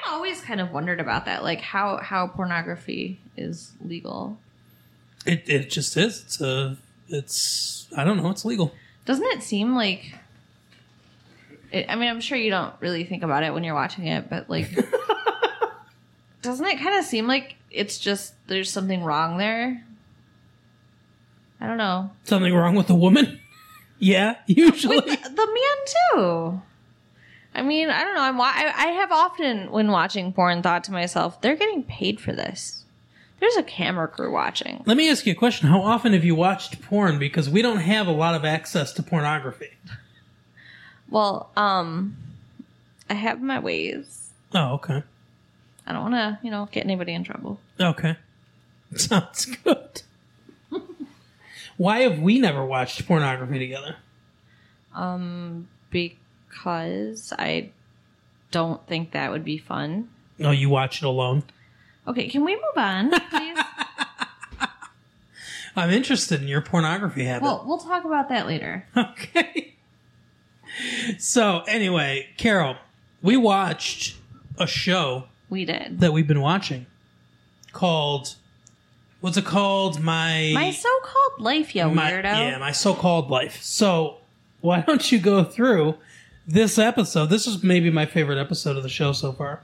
[0.08, 4.38] always kind of wondered about that, like how how pornography is legal.
[5.26, 6.22] It it just is.
[6.24, 6.78] It's a
[7.10, 8.30] it's I don't know.
[8.30, 8.74] It's legal.
[9.06, 10.16] Doesn't it seem like?
[11.72, 14.30] It, I mean, I'm sure you don't really think about it when you're watching it,
[14.30, 14.70] but like,
[16.42, 19.84] doesn't it kind of seem like it's just there's something wrong there?
[21.62, 22.10] I don't know.
[22.24, 23.40] Something wrong with the woman?
[24.00, 24.98] yeah, usually.
[24.98, 26.62] With the man too.
[27.54, 28.22] I mean, I don't know.
[28.22, 28.38] I'm.
[28.38, 32.32] wa- I, I have often, when watching porn, thought to myself, they're getting paid for
[32.32, 32.86] this.
[33.40, 34.84] There's a camera crew watching.
[34.86, 35.70] Let me ask you a question.
[35.70, 37.20] How often have you watched porn?
[37.20, 39.70] Because we don't have a lot of access to pornography.
[41.10, 42.16] Well, um,
[43.10, 44.32] I have my ways.
[44.54, 45.04] Oh, okay.
[45.88, 47.60] I don't want to, you know, get anybody in trouble.
[47.80, 48.16] Okay.
[48.96, 50.02] Sounds good.
[51.78, 53.96] Why have we never watched pornography together?
[54.94, 57.70] Um, because I
[58.52, 60.10] don't think that would be fun.
[60.38, 61.44] No, you watch it alone.
[62.06, 63.58] Okay, can we move on, please?
[65.76, 67.44] I'm interested in your pornography habit.
[67.44, 68.86] well, we'll talk about that later.
[68.98, 69.76] Okay.
[71.18, 72.76] So, anyway, Carol,
[73.22, 74.16] we watched
[74.58, 76.00] a show We did.
[76.00, 76.86] that we've been watching
[77.72, 78.36] called
[79.22, 80.00] what's it called?
[80.02, 82.24] My My so-called life, yo my- weirdo.
[82.24, 83.62] Yeah, my so-called life.
[83.62, 84.18] So,
[84.62, 85.96] why don't you go through
[86.48, 87.28] this episode?
[87.28, 89.62] This is maybe my favorite episode of the show so far.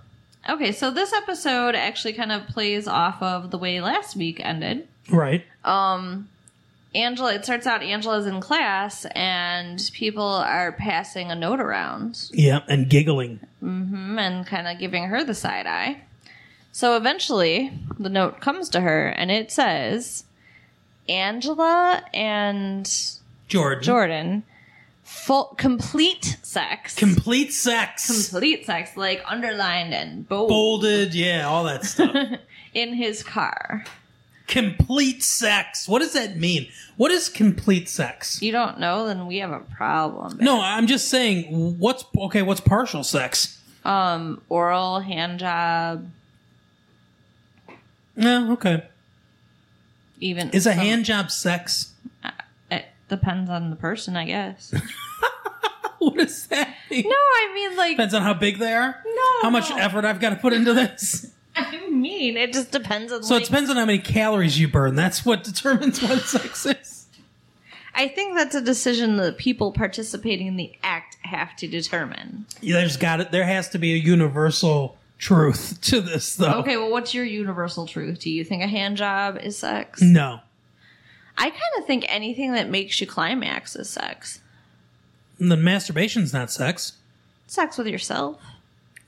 [0.47, 4.88] Okay, so this episode actually kind of plays off of the way last week ended.
[5.10, 5.43] Right.
[5.63, 6.29] Um,
[6.95, 12.62] Angela, it starts out Angela's in class and people are passing a note around Yeah,
[12.67, 13.41] and giggling.
[13.62, 16.01] mhm, and kind of giving her the side eye.
[16.71, 20.23] So eventually the note comes to her and it says,
[21.08, 22.89] Angela and
[23.47, 23.84] Jordan.
[23.84, 24.43] Jordan,
[25.03, 26.95] full, complete sex.
[26.95, 28.08] Complete sex.
[28.31, 32.15] complete sex, like underlined and bold, Bolded, yeah, all that stuff.
[32.73, 33.86] in his car.
[34.47, 35.88] Complete sex.
[35.88, 36.67] What does that mean?
[36.97, 38.41] What is complete sex?
[38.41, 40.38] You don't know, then we have a problem.
[40.39, 43.60] No, I'm just saying what's okay, what's partial sex?
[43.84, 46.10] Um, oral hand job,
[48.15, 48.84] No, okay.
[50.19, 51.91] even Is a some- hand job sex?
[52.71, 54.73] It depends on the person, I guess.
[55.97, 57.03] What does that mean?
[57.08, 59.01] no, I mean like Depends on how big they are.
[59.05, 59.77] No, How much no.
[59.77, 61.31] effort I've got to put into this.
[61.71, 63.23] I mean it just depends on.
[63.23, 64.95] So like, it depends on how many calories you burn.
[64.95, 67.07] That's what determines what sex is.
[67.97, 72.45] I think that's a decision that people participating in the act have to determine.
[72.59, 73.31] Yeah, there's got it.
[73.31, 76.55] There has to be a universal truth to this, though.
[76.55, 78.19] Okay, well, what's your universal truth?
[78.19, 80.01] Do you think a hand job is sex?
[80.01, 80.41] No,
[81.37, 84.41] I kind of think anything that makes you climax is sex.
[85.39, 86.93] the masturbation's not sex.
[87.47, 88.41] Sex with yourself.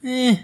[0.04, 0.38] Eh.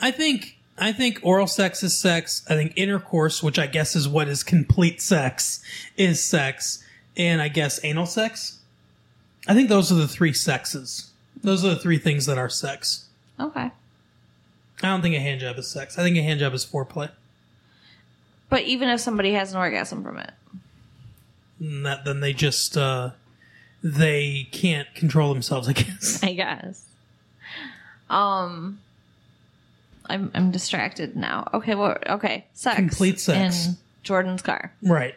[0.00, 2.42] I think I think oral sex is sex.
[2.48, 5.62] I think intercourse, which I guess is what is complete sex,
[5.96, 6.82] is sex.
[7.16, 8.60] And I guess anal sex.
[9.46, 11.10] I think those are the three sexes.
[11.42, 13.06] Those are the three things that are sex.
[13.38, 13.70] Okay.
[14.82, 15.98] I don't think a hand job is sex.
[15.98, 17.10] I think a hand job is foreplay.
[18.48, 20.32] But even if somebody has an orgasm from it,
[21.60, 23.10] that then they just uh
[23.82, 26.20] they can't control themselves, I guess.
[26.22, 26.84] I guess.
[28.08, 28.80] Um,
[30.10, 31.48] I'm I'm distracted now.
[31.54, 32.76] Okay, well, okay, sex.
[32.76, 33.66] Complete sex.
[33.66, 34.72] in Jordan's car.
[34.82, 35.14] Right.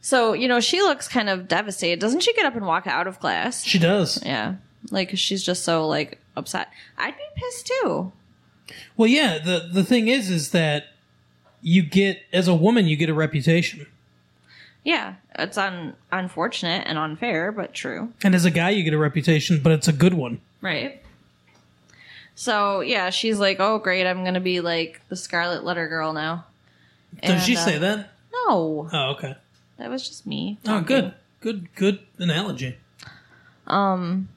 [0.00, 1.98] So you know she looks kind of devastated.
[2.00, 3.64] Doesn't she get up and walk out of class?
[3.64, 4.22] She does.
[4.24, 4.56] Yeah,
[4.90, 6.68] like she's just so like upset.
[6.98, 8.12] I'd be pissed too.
[8.96, 10.88] Well, yeah, the the thing is is that
[11.62, 13.86] you get as a woman you get a reputation.
[14.84, 18.12] Yeah, it's un- unfortunate and unfair, but true.
[18.22, 20.42] And as a guy you get a reputation, but it's a good one.
[20.60, 21.00] Right.
[22.34, 24.06] So yeah, she's like, "Oh, great!
[24.06, 26.44] I'm gonna be like the Scarlet Letter girl now."
[27.22, 28.10] Does she uh, say that?
[28.32, 29.36] No, Oh, okay.
[29.78, 30.58] that was just me.
[30.66, 31.14] Oh, good.
[31.40, 32.76] Good good analogy.
[33.66, 34.28] Um,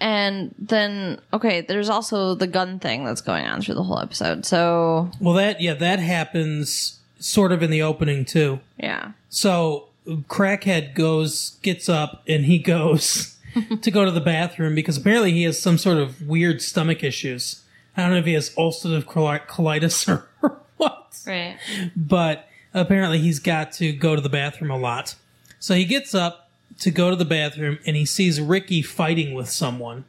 [0.00, 4.44] and then okay, there's also the gun thing that's going on through the whole episode.
[4.46, 8.60] So Well, that yeah, that happens sort of in the opening too.
[8.78, 13.36] yeah, So crackhead goes gets up and he goes
[13.82, 17.62] to go to the bathroom because apparently he has some sort of weird stomach issues.
[17.96, 20.08] I don't know if he has ulcerative colitis
[20.42, 21.58] or what, right.
[21.96, 25.14] but apparently he's got to go to the bathroom a lot.
[25.58, 29.50] So he gets up to go to the bathroom and he sees Ricky fighting with
[29.50, 30.04] someone.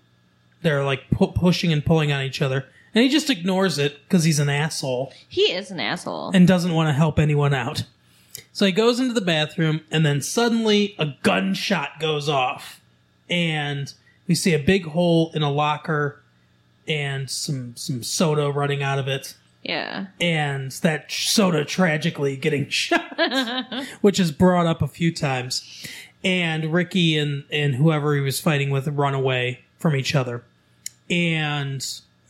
[0.61, 4.23] They're like pu- pushing and pulling on each other, And he just ignores it because
[4.23, 6.31] he's an asshole He is an asshole.
[6.33, 7.83] and doesn't want to help anyone out.
[8.53, 12.80] So he goes into the bathroom, and then suddenly a gunshot goes off,
[13.31, 13.93] and
[14.27, 16.21] we see a big hole in a locker
[16.87, 20.07] and some some soda running out of it, yeah.
[20.19, 25.87] and that soda tragically getting shot, which is brought up a few times.
[26.23, 30.43] And Ricky and and whoever he was fighting with run away from each other,
[31.09, 31.83] and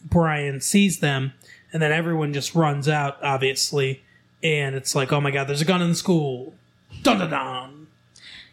[0.06, 1.34] Brian sees them,
[1.74, 4.02] and then everyone just runs out, obviously,
[4.42, 6.54] and it's like, oh my god, there's a gun in the school,
[7.02, 7.88] dun dun dun.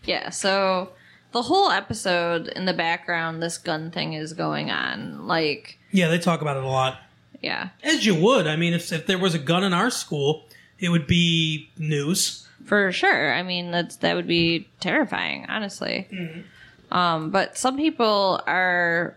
[0.04, 0.90] Yeah, so
[1.32, 5.26] the whole episode in the background, this gun thing is going on.
[5.26, 6.98] Like, Yeah, they talk about it a lot,
[7.42, 8.46] yeah, as you would.
[8.46, 10.44] I mean, if if there was a gun in our school,
[10.78, 12.46] it would be news.
[12.64, 13.32] for sure.
[13.32, 16.06] I mean, that's that would be terrifying, honestly.
[16.90, 19.14] Um, but some people are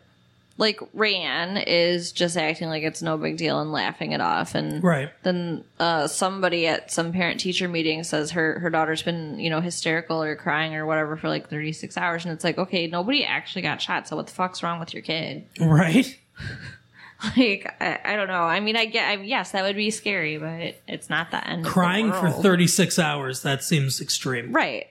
[0.58, 4.84] like Rayanne is just acting like it's no big deal and laughing it off, and
[4.84, 5.10] Right.
[5.24, 9.62] then uh, somebody at some parent teacher meeting says her her daughter's been you know
[9.62, 13.62] hysterical or crying or whatever for like 36 hours and it's like okay nobody actually
[13.64, 16.18] got shot so what the fuck's wrong with your kid Right.
[17.38, 20.38] like I, I don't know i mean i get I, yes that would be scary
[20.38, 22.42] but it's not the end of the Crying for world.
[22.42, 24.52] 36 hours, that seems extreme.
[24.52, 24.88] right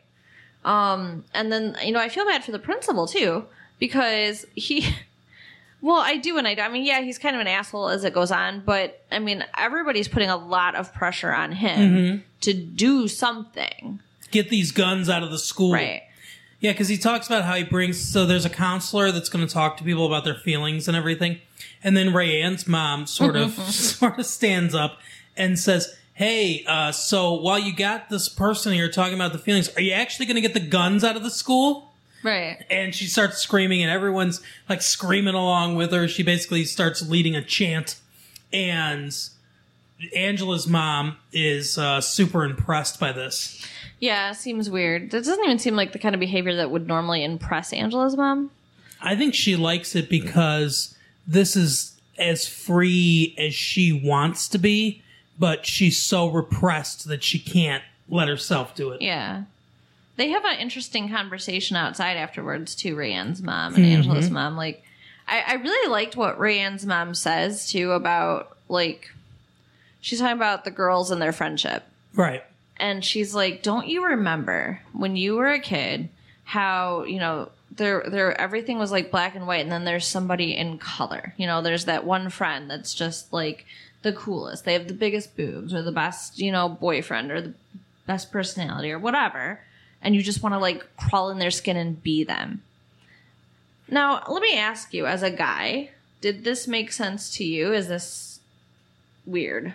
[0.65, 3.45] um and then you know i feel bad for the principal too
[3.81, 4.87] because he
[5.83, 8.05] well i do and i do i mean yeah he's kind of an asshole as
[8.05, 12.53] it goes on but i mean everybody's putting a lot of pressure on him to
[12.55, 14.01] do something
[14.31, 15.73] Get these guns out of the school.
[15.73, 16.03] right
[16.61, 17.99] Yeah, because he talks about how he brings.
[17.99, 21.41] So there's a counselor that's going to talk to people about their feelings and everything,
[21.83, 24.99] and then Rayanne's mom sort of sort of stands up
[25.37, 29.69] and says, "Hey, uh, so while you got this person here talking about the feelings,
[29.77, 31.90] are you actually going to get the guns out of the school?"
[32.23, 36.09] Right And she starts screaming, and everyone's like screaming along with her.
[36.09, 37.97] She basically starts leading a chant,
[38.53, 39.13] and
[40.17, 43.67] Angela's mom is uh, super impressed by this.
[43.99, 47.23] yeah seems weird that doesn't even seem like the kind of behavior that would normally
[47.23, 48.51] impress angela's mom
[49.03, 50.95] I think she likes it because
[51.27, 55.03] this is as free as she wants to be,
[55.39, 59.01] but she's so repressed that she can't let herself do it.
[59.01, 59.45] Yeah.
[60.21, 64.35] They have an interesting conversation outside afterwards too, Rayanne's mom and Angela's mm-hmm.
[64.35, 64.55] mom.
[64.55, 64.85] Like
[65.27, 69.11] I, I really liked what Rayanne's mom says too about like
[70.03, 71.85] she's talking about the girls and their friendship.
[72.15, 72.45] Right.
[72.77, 76.11] And she's like, Don't you remember when you were a kid
[76.45, 80.55] how, you know, there there everything was like black and white and then there's somebody
[80.55, 81.33] in color.
[81.39, 83.65] You know, there's that one friend that's just like
[84.03, 84.67] the coolest.
[84.67, 87.55] They have the biggest boobs or the best, you know, boyfriend or the
[88.07, 89.61] best personality or whatever.
[90.03, 92.63] And you just want to like crawl in their skin and be them.
[93.89, 95.91] Now, let me ask you as a guy,
[96.21, 97.73] did this make sense to you?
[97.73, 98.41] Is this
[99.27, 99.75] weird?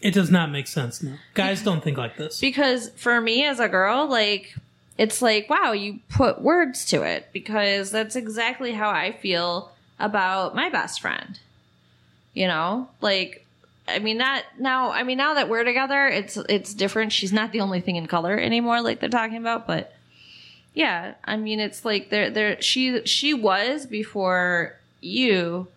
[0.00, 1.16] It does not make sense now.
[1.34, 2.40] Guys don't think like this.
[2.40, 4.54] Because for me as a girl, like,
[4.98, 10.54] it's like, wow, you put words to it because that's exactly how I feel about
[10.54, 11.38] my best friend.
[12.34, 13.45] You know, like,
[13.88, 17.12] I mean, not now, I mean, now that we're together, it's, it's different.
[17.12, 19.94] She's not the only thing in color anymore, like they're talking about, but
[20.74, 25.68] yeah, I mean, it's like there, there, she, she was before you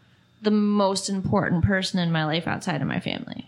[0.42, 3.48] the most important person in my life outside of my family.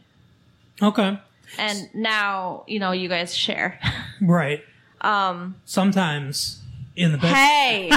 [0.81, 1.17] Okay.
[1.57, 3.79] And now, you know, you guys share.
[4.23, 4.63] Right.
[5.01, 6.61] Um sometimes
[6.95, 7.91] in the best Hey!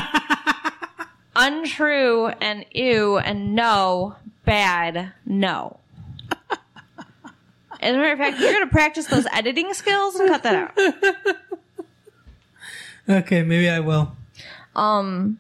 [1.37, 5.81] Untrue and ew and no, bad, no.
[7.85, 10.55] As a matter of fact, you're going to practice those editing skills and cut that
[10.55, 11.37] out.
[13.07, 14.17] Okay, maybe I will.
[14.75, 15.37] Um.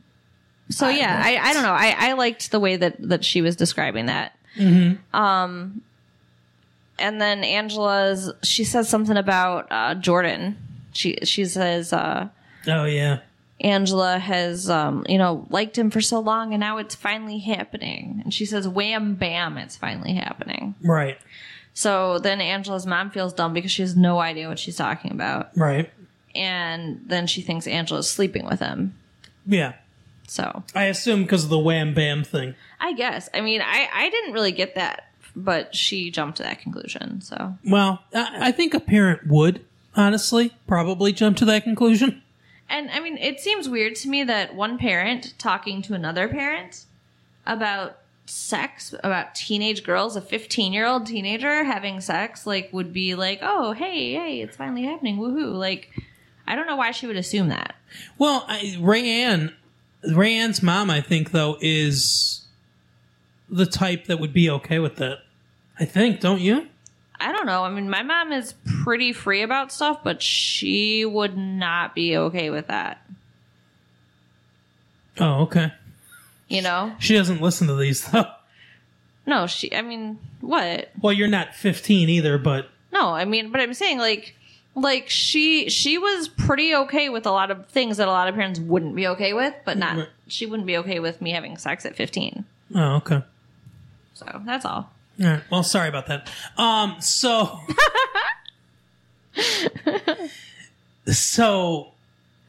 [0.68, 1.72] So yeah, I, I don't know.
[1.72, 4.36] I, I liked the way that, that she was describing that.
[5.12, 5.82] Um,
[6.98, 10.56] and then Angela's, she says something about uh, Jordan.
[10.92, 12.28] She she says uh,
[12.66, 13.20] Oh yeah.
[13.60, 18.20] Angela has, um, you know, liked him for so long, and now it's finally happening.
[18.24, 21.16] And she says, "Wham, bam, it's finally happening." Right.
[21.74, 25.50] So then Angela's mom feels dumb because she has no idea what she's talking about,
[25.56, 25.90] Right.
[26.34, 28.94] and then she thinks Angela's sleeping with him.
[29.46, 29.74] Yeah.
[30.26, 32.54] So I assume because of the wham bam thing.
[32.80, 36.60] I guess, I mean, I I didn't really get that, but she jumped to that
[36.60, 37.20] conclusion.
[37.20, 39.64] So Well, I, I think a parent would,
[39.96, 42.22] honestly, probably jump to that conclusion.
[42.70, 46.86] And I mean, it seems weird to me that one parent talking to another parent
[47.46, 53.14] about sex, about teenage girls, a 15 year old teenager having sex, like, would be
[53.14, 55.52] like, oh, hey, hey, it's finally happening, woohoo.
[55.52, 55.90] Like,
[56.46, 57.74] I don't know why she would assume that.
[58.18, 59.52] Well, I, Rayanne,
[60.08, 62.44] Rayanne's mom, I think though, is
[63.48, 65.18] the type that would be okay with that.
[65.78, 66.68] I think, don't you?
[67.20, 67.64] I don't know.
[67.64, 72.50] I mean, my mom is pretty free about stuff, but she would not be okay
[72.50, 73.00] with that.
[75.18, 75.72] Oh, okay.
[76.54, 76.94] You know?
[76.98, 78.26] She doesn't listen to these though.
[79.26, 79.74] No, she.
[79.74, 80.90] I mean, what?
[81.00, 84.36] Well, you're not 15 either, but No, I mean, but I'm saying like,
[84.74, 88.34] like she she was pretty okay with a lot of things that a lot of
[88.34, 89.96] parents wouldn't be okay with, but not.
[89.96, 90.08] Right.
[90.26, 92.44] She wouldn't be okay with me having sex at 15.
[92.74, 93.22] oh, okay.
[94.14, 94.90] So that's all.
[95.22, 95.42] All right.
[95.50, 96.30] Well, sorry about that.
[96.56, 97.60] Um, so,
[101.06, 101.92] so,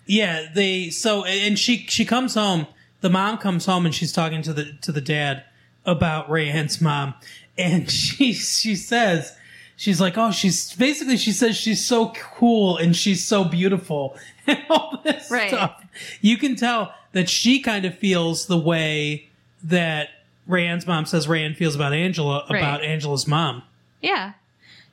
[0.06, 2.68] yeah, they so and she she comes home.
[3.06, 5.44] The mom comes home and she's talking to the to the dad
[5.86, 7.14] about Rayanne's mom,
[7.56, 9.38] and she she says
[9.76, 14.58] she's like, oh, she's basically she says she's so cool and she's so beautiful and
[14.72, 15.50] all this Right.
[15.50, 15.86] stuff.
[16.22, 19.30] You can tell that she kind of feels the way
[19.64, 20.10] that
[20.50, 22.58] Rayanne's mom says Rayanne feels about Angela Right.
[22.58, 23.62] about Angela's mom.
[24.02, 24.34] Yeah,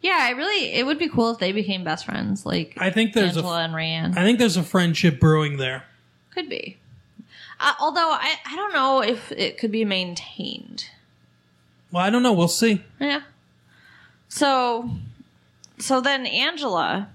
[0.03, 0.19] yeah.
[0.21, 3.39] I really, it would be cool if they became best friends, like I think there's
[3.39, 4.19] Angela a and Rayanne.
[4.19, 5.85] I think there's a friendship brewing there.
[6.35, 6.77] Could be.
[7.65, 10.87] Uh, although I, I don't know if it could be maintained.
[11.93, 12.33] Well, I don't know.
[12.33, 12.83] We'll see.
[12.99, 13.21] Yeah.
[14.29, 14.91] So,
[15.79, 17.09] so then Angela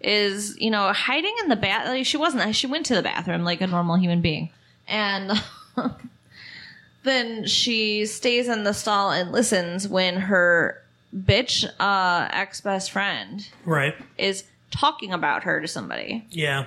[0.00, 1.88] is, you know, hiding in the bath.
[1.88, 2.54] Like she wasn't.
[2.54, 4.50] She went to the bathroom like a normal human being,
[4.88, 5.32] and
[7.02, 10.82] then she stays in the stall and listens when her
[11.16, 13.94] bitch uh, ex best friend Right.
[14.18, 16.66] is talking about her to somebody Yeah.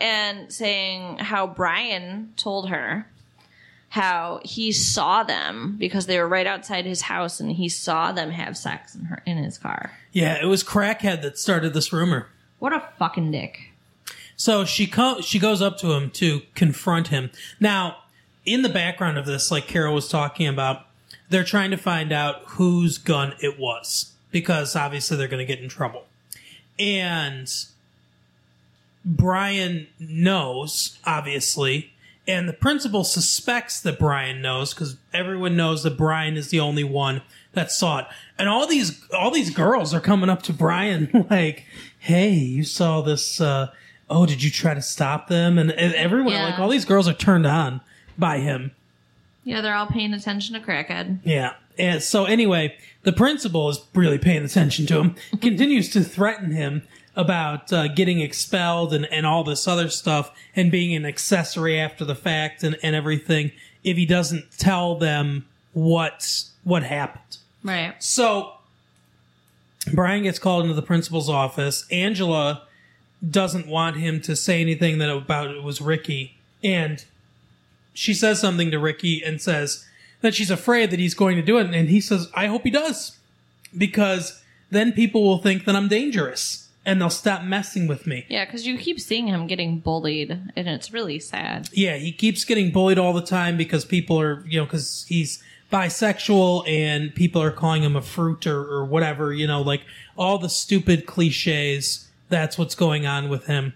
[0.00, 3.06] And saying how Brian told her
[3.90, 8.30] how he saw them because they were right outside his house and he saw them
[8.30, 9.92] have sex in her in his car.
[10.12, 10.40] Yeah.
[10.40, 12.28] It was Crackhead that started this rumor.
[12.60, 13.72] What a fucking dick.
[14.36, 17.30] So she co- she goes up to him to confront him.
[17.58, 17.98] Now,
[18.46, 20.86] in the background of this, like Carol was talking about,
[21.28, 25.62] they're trying to find out whose gun it was because obviously they're going to get
[25.62, 26.04] in trouble.
[26.78, 27.52] And
[29.04, 31.92] Brian knows, obviously,
[32.28, 36.84] and the principal suspects that Brian knows because everyone knows that Brian is the only
[36.84, 37.22] one
[37.52, 38.06] that saw it.
[38.38, 41.64] And all these all these girls are coming up to Brian like,
[41.98, 43.40] "Hey, you saw this?
[43.40, 43.68] Uh,
[44.08, 46.44] oh, did you try to stop them?" And, and everyone Yeah.
[46.44, 47.80] like all these girls are turned on
[48.18, 48.72] by him.
[49.42, 51.20] Yeah, they're all paying attention to crackhead.
[51.24, 51.54] Yeah.
[51.78, 56.82] And so anyway, the principal is really paying attention to him, continues to threaten him
[57.16, 62.04] about uh, getting expelled and, and all this other stuff and being an accessory after
[62.04, 67.38] the fact and, and everything if he doesn't tell them what what happened.
[67.62, 67.94] Right.
[68.02, 68.54] So
[69.92, 71.86] Brian gets called into the principal's office.
[71.90, 72.66] Angela
[73.28, 77.04] doesn't want him to say anything that about it was Ricky, and
[77.92, 79.86] she says something to Ricky and says
[80.20, 82.70] that she's afraid that he's going to do it, and he says, "I hope he
[82.70, 83.18] does,
[83.76, 88.24] because then people will think that I'm dangerous." And they'll stop messing with me.
[88.30, 91.68] Yeah, because you keep seeing him getting bullied, and it's really sad.
[91.74, 95.42] Yeah, he keeps getting bullied all the time because people are, you know, because he's
[95.70, 99.82] bisexual and people are calling him a fruit or, or whatever, you know, like
[100.16, 102.08] all the stupid cliches.
[102.28, 103.74] That's what's going on with him.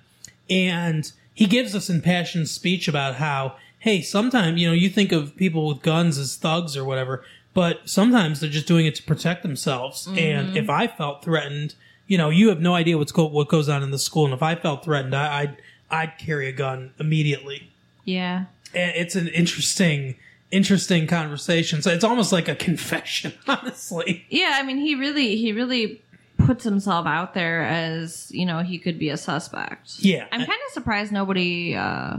[0.48, 5.36] And he gives this impassioned speech about how, hey, sometimes, you know, you think of
[5.36, 7.22] people with guns as thugs or whatever,
[7.52, 10.06] but sometimes they're just doing it to protect themselves.
[10.16, 11.74] And if I felt threatened,
[12.06, 14.24] you know, you have no idea what's go- what goes on in the school.
[14.24, 15.56] And if I felt threatened, I, I'd,
[15.90, 17.70] I'd carry a gun immediately
[18.06, 18.46] Yeah.
[18.74, 20.16] and it's an interesting
[20.50, 25.52] interesting conversation so it's almost like a confession honestly Yeah, I mean, he really, he
[25.52, 26.00] really
[26.38, 29.98] puts himself out there as you know he could be a suspect.
[30.00, 30.26] Yeah.
[30.32, 32.18] I'm kind of surprised nobody uh,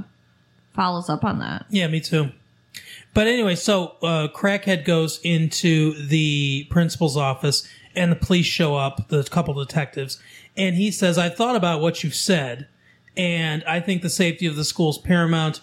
[0.76, 1.66] follows up on that.
[1.70, 2.30] yeah me too.
[3.14, 9.08] But anyway so uh, crackhead goes into the principal's office and the police show up
[9.08, 10.22] the couple detectives
[10.58, 12.68] and he says i thought about what you've said
[13.16, 15.62] and i think the safety of the school is paramount.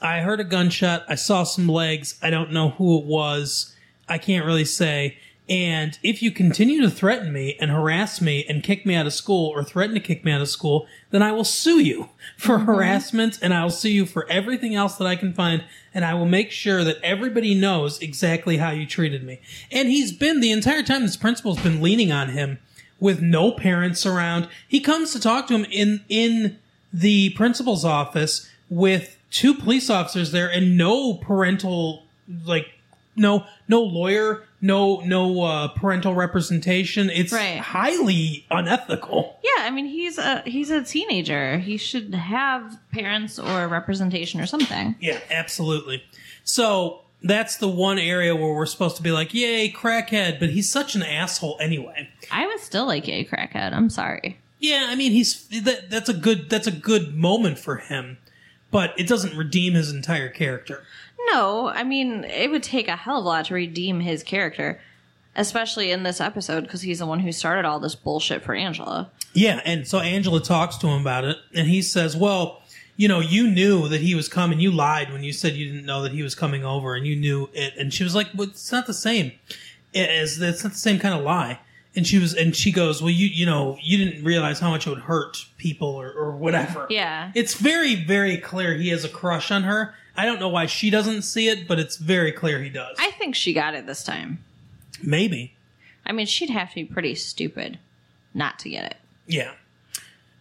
[0.00, 1.04] I heard a gunshot.
[1.08, 2.18] I saw some legs.
[2.22, 3.74] I don't know who it was.
[4.08, 5.18] I can't really say
[5.48, 9.14] and if you continue to threaten me and harass me and kick me out of
[9.14, 12.58] school or threaten to kick me out of school, then I will sue you for
[12.58, 12.66] mm-hmm.
[12.66, 15.64] harassment and I will sue you for everything else that I can find.
[15.94, 19.40] And I will make sure that everybody knows exactly how you treated me.
[19.72, 22.58] And he's been the entire time this principal's been leaning on him
[23.00, 24.48] with no parents around.
[24.66, 26.58] He comes to talk to him in, in
[26.92, 32.02] the principal's office with two police officers there and no parental,
[32.44, 32.66] like,
[33.16, 37.58] no no lawyer no no uh, parental representation it's Right.
[37.58, 41.58] highly unethical Yeah, I mean, he's a he's a teenager.
[41.58, 44.94] He should have parents or representation or something.
[45.00, 46.02] yeah absolutely
[46.44, 50.70] so that's the one area where we're supposed to be like, yay, crackhead, but he's
[50.70, 52.08] such an asshole anyway.
[52.30, 53.72] I was still like a crackhead.
[53.72, 54.38] I'm sorry.
[54.60, 58.18] Yeah, I mean, he's that, that's a good that's a good moment for him,
[58.70, 60.84] but it doesn't redeem his entire character.
[61.32, 64.80] No, I mean, it would take a hell of a lot to redeem his character,
[65.36, 69.10] especially in this episode because he's the one who started all this bullshit for Angela.
[69.34, 72.62] Yeah, and so Angela talks to him about it, and he says, "Well,
[72.96, 74.58] you know, you knew that he was coming.
[74.60, 77.16] You lied when you said you didn't know that he was coming over, and you
[77.16, 79.32] knew it." And she was like, well, "It's not the same.
[79.92, 81.60] It's, it's not the same kind of lie."
[81.98, 84.86] And she was, and she goes, "Well, you, you know, you didn't realize how much
[84.86, 87.32] it would hurt people, or, or whatever." Yeah.
[87.34, 89.94] It's very, very clear he has a crush on her.
[90.16, 92.96] I don't know why she doesn't see it, but it's very clear he does.
[93.00, 94.44] I think she got it this time.
[95.02, 95.56] Maybe.
[96.06, 97.80] I mean, she'd have to be pretty stupid
[98.32, 98.96] not to get it.
[99.26, 99.52] Yeah.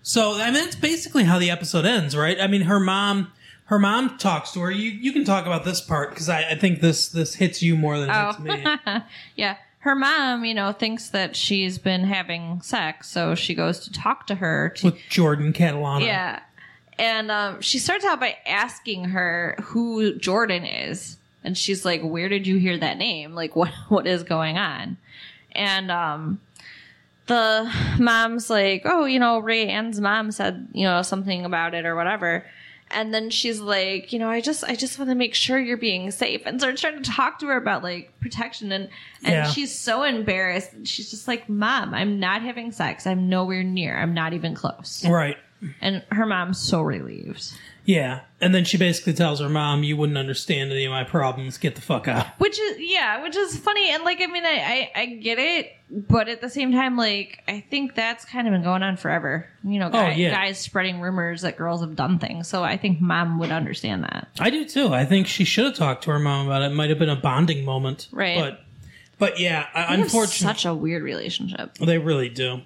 [0.03, 2.39] So I mean, that's basically how the episode ends, right?
[2.39, 3.31] I mean, her mom,
[3.65, 4.69] her mom talks to her.
[4.69, 7.75] You you can talk about this part because I, I think this this hits you
[7.75, 8.63] more than it hits me.
[8.85, 9.01] Oh.
[9.35, 9.57] yeah.
[9.87, 14.27] Her mom, you know, thinks that she's been having sex, so she goes to talk
[14.27, 14.73] to her.
[14.75, 16.01] To, With Jordan Catalano.
[16.05, 16.41] yeah.
[16.99, 21.15] And um, she starts out by asking her who Jordan is.
[21.41, 23.33] And she's like, Where did you hear that name?
[23.33, 24.97] Like, what what is going on?
[25.53, 26.41] And um,
[27.27, 31.95] the mom's like, Oh, you know, Rayanne's mom said, you know, something about it or
[31.95, 32.45] whatever.
[32.91, 35.75] And then she's like, you know, I just I just want to make sure you're
[35.77, 36.41] being safe.
[36.45, 38.85] And starts trying to talk to her about like protection and
[39.23, 39.47] and Yeah.
[39.49, 40.71] she's so embarrassed.
[40.73, 43.05] and She's just like, Mom, I'm not having sex.
[43.05, 43.97] I'm nowhere near.
[43.97, 45.05] I'm not even close.
[45.05, 45.37] Right.
[45.81, 47.51] And her mom's so relieved.
[47.87, 48.19] Yeah.
[48.41, 51.57] And then she basically tells her mom, "You wouldn't understand any of my problems.
[51.57, 54.89] Get the fuck out." Which is yeah, which is funny and like I mean I,
[54.95, 58.51] I I get it, but at the same time like I think that's kind of
[58.53, 59.47] been going on forever.
[59.63, 60.29] You know, oh, guy, Oh, yeah.
[60.31, 62.47] guys spreading rumors that girls have done things.
[62.49, 64.27] So I think mom would understand that.
[64.39, 64.93] I do too.
[64.93, 66.65] I think she should have talked to her mom about it.
[66.71, 68.09] It might have been a bonding moment.
[68.11, 68.37] Right.
[68.37, 68.61] But
[69.17, 71.73] but yeah, They unfortunately, such a weird relationship.
[71.79, 72.61] They really do.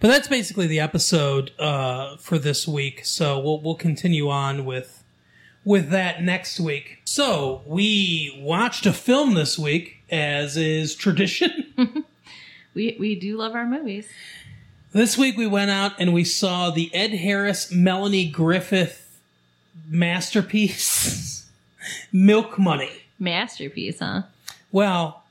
[0.00, 3.04] But that's basically the episode uh, for this week.
[3.04, 5.02] So we'll we'll continue on with
[5.64, 7.00] with that next week.
[7.04, 11.64] So we watched a film this week, as is tradition.
[12.74, 14.06] We we do love our movies.
[14.92, 19.18] this week we went out and we saw the Ed Harris Melanie Griffith
[19.88, 21.48] masterpiece,
[22.12, 22.90] Milk Money.
[23.18, 24.22] Masterpiece, huh?
[24.72, 25.22] Well,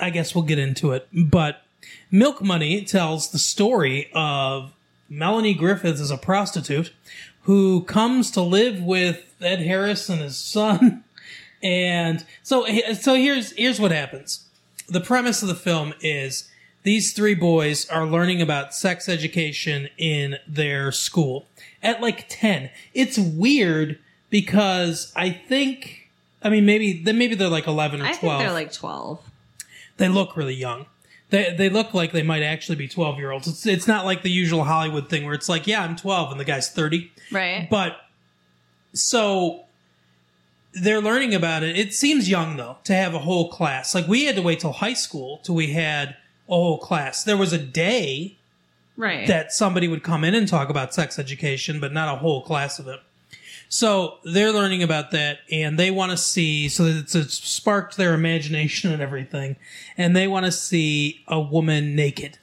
[0.00, 1.06] I guess we'll get into it.
[1.12, 1.62] But
[2.10, 4.72] Milk Money tells the story of
[5.08, 6.92] Melanie Griffith as a prostitute
[7.42, 11.04] who comes to live with Ed Harris and his son.
[11.60, 14.44] And so, so here's here's what happens.
[14.88, 16.48] The premise of the film is
[16.84, 21.46] these three boys are learning about sex education in their school
[21.82, 22.70] at like 10.
[22.94, 23.98] It's weird
[24.30, 26.08] because I think
[26.44, 29.28] I mean maybe then maybe they're like 11 or 12 I think they're like twelve.
[29.96, 30.86] they look really young.
[31.30, 33.46] They they look like they might actually be twelve year olds.
[33.46, 36.40] It's it's not like the usual Hollywood thing where it's like, yeah, I'm twelve and
[36.40, 37.12] the guy's thirty.
[37.30, 37.68] Right.
[37.70, 37.98] But
[38.94, 39.64] so
[40.72, 41.78] they're learning about it.
[41.78, 43.94] It seems young though to have a whole class.
[43.94, 46.16] Like we had to wait till high school till we had
[46.48, 47.24] a whole class.
[47.24, 48.36] There was a day
[48.96, 49.26] right.
[49.26, 52.78] that somebody would come in and talk about sex education, but not a whole class
[52.78, 53.00] of it.
[53.68, 57.96] So they're learning about that and they want to see, so that it's, it's sparked
[57.96, 59.56] their imagination and everything,
[59.96, 62.38] and they want to see a woman naked.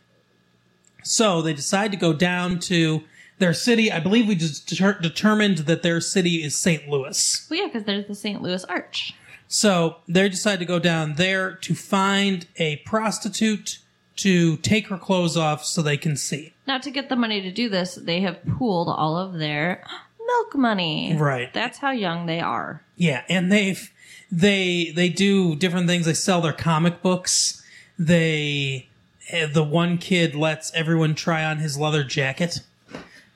[1.04, 3.04] So they decide to go down to
[3.40, 3.92] their city.
[3.92, 6.88] I believe we just deter- determined that their city is St.
[6.88, 7.48] Louis.
[7.50, 8.42] well, yeah, because there's the St.
[8.42, 9.14] Louis Arch.
[9.48, 13.80] So they decide to go down there to find a prostitute
[14.18, 16.54] to take her clothes off so they can see.
[16.66, 19.84] Now, to get the money to do this, they have pooled all of their
[20.26, 21.16] milk money.
[21.16, 21.54] Right.
[21.54, 22.82] That's how young they are.
[22.96, 23.92] Yeah, and they've
[24.32, 26.06] they they do different things.
[26.06, 27.64] They sell their comic books.
[27.98, 28.88] They
[29.30, 32.62] eh, the one kid lets everyone try on his leather jacket.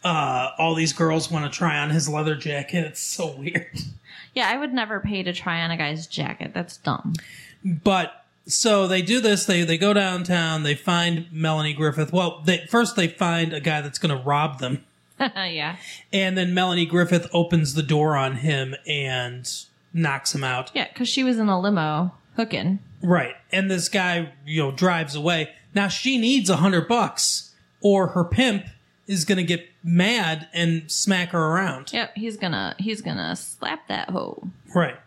[0.04, 2.86] Uh, all these girls want to try on his leather jacket.
[2.86, 3.80] It's so weird.
[4.34, 6.52] Yeah, I would never pay to try on a guy's jacket.
[6.54, 7.14] That's dumb.
[7.66, 9.46] But so they do this.
[9.46, 10.64] They they go downtown.
[10.64, 12.12] They find Melanie Griffith.
[12.14, 14.84] Well, they first they find a guy that's going to rob them.
[15.36, 15.78] yeah.
[16.14, 19.50] And then Melanie Griffith opens the door on him and
[19.94, 20.72] knocks him out.
[20.74, 22.80] Yeah, because she was in a limo hooking.
[23.02, 23.36] Right.
[23.52, 25.50] And this guy, you know, drives away.
[25.74, 28.66] Now she needs a hundred bucks or her pimp
[29.08, 31.92] is going to get mad and smack her around.
[31.92, 34.48] Yep, he's gonna he's gonna slap that hoe.
[34.76, 34.98] Right.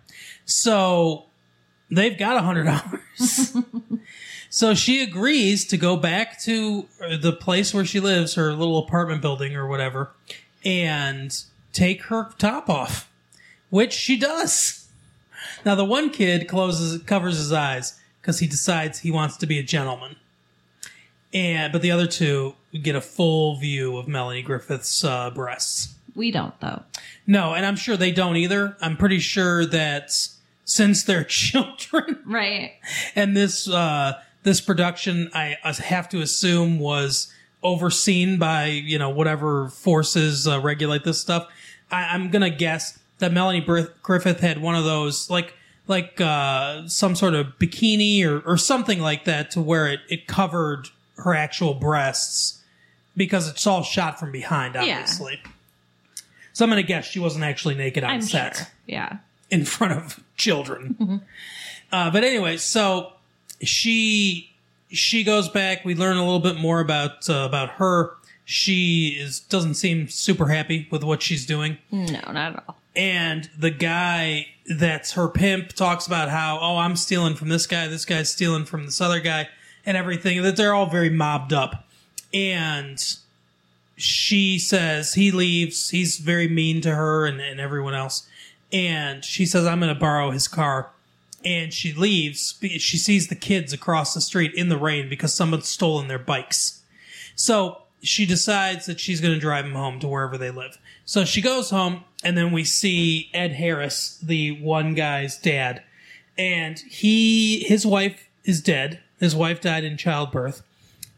[0.44, 1.26] So
[1.90, 3.56] they've got a hundred dollars.
[4.54, 6.86] so she agrees to go back to
[7.22, 10.10] the place where she lives, her little apartment building or whatever,
[10.62, 11.42] and
[11.72, 13.10] take her top off,
[13.70, 14.86] which she does.
[15.64, 19.58] Now the one kid closes covers his eyes because he decides he wants to be
[19.58, 20.16] a gentleman,
[21.32, 25.94] and but the other two get a full view of Melanie Griffith's uh, breasts.
[26.14, 26.82] We don't though.
[27.26, 28.76] No, and I'm sure they don't either.
[28.82, 30.10] I'm pretty sure that
[30.64, 32.72] since they're children, Right.
[33.16, 37.32] and this uh, this production, I, have to assume was
[37.62, 41.48] overseen by you know whatever forces uh, regulate this stuff.
[41.90, 43.64] I, I'm gonna guess that Melanie
[44.02, 45.54] Griffith had one of those like
[45.86, 50.26] like uh, some sort of bikini or, or something like that to where it, it
[50.26, 52.62] covered her actual breasts
[53.16, 55.40] because it's all shot from behind, obviously.
[56.52, 58.66] So I'm gonna guess she wasn't actually naked on I'm set sure.
[58.86, 59.18] Yeah.
[59.50, 61.22] in front of children.
[61.90, 63.12] Uh, but anyway, so
[63.62, 64.50] she
[64.90, 65.84] she goes back.
[65.84, 68.12] We learn a little bit more about uh, about her.
[68.44, 72.76] She is doesn't seem super happy with what she's doing, No, not at all.
[72.96, 77.86] and the guy that's her pimp talks about how oh I'm stealing from this guy,
[77.86, 79.48] this guy's stealing from this other guy,
[79.86, 80.42] and everything.
[80.42, 81.86] That they're all very mobbed up,
[82.34, 82.98] and
[83.96, 85.90] she says he leaves.
[85.90, 88.28] He's very mean to her and, and everyone else.
[88.72, 90.90] And she says, I'm going to borrow his car.
[91.44, 92.58] And she leaves.
[92.60, 96.82] She sees the kids across the street in the rain because someone's stolen their bikes.
[97.34, 100.78] So she decides that she's going to drive them home to wherever they live.
[101.04, 105.82] So she goes home, and then we see Ed Harris, the one guy's dad.
[106.38, 109.00] And he, his wife is dead.
[109.18, 110.62] His wife died in childbirth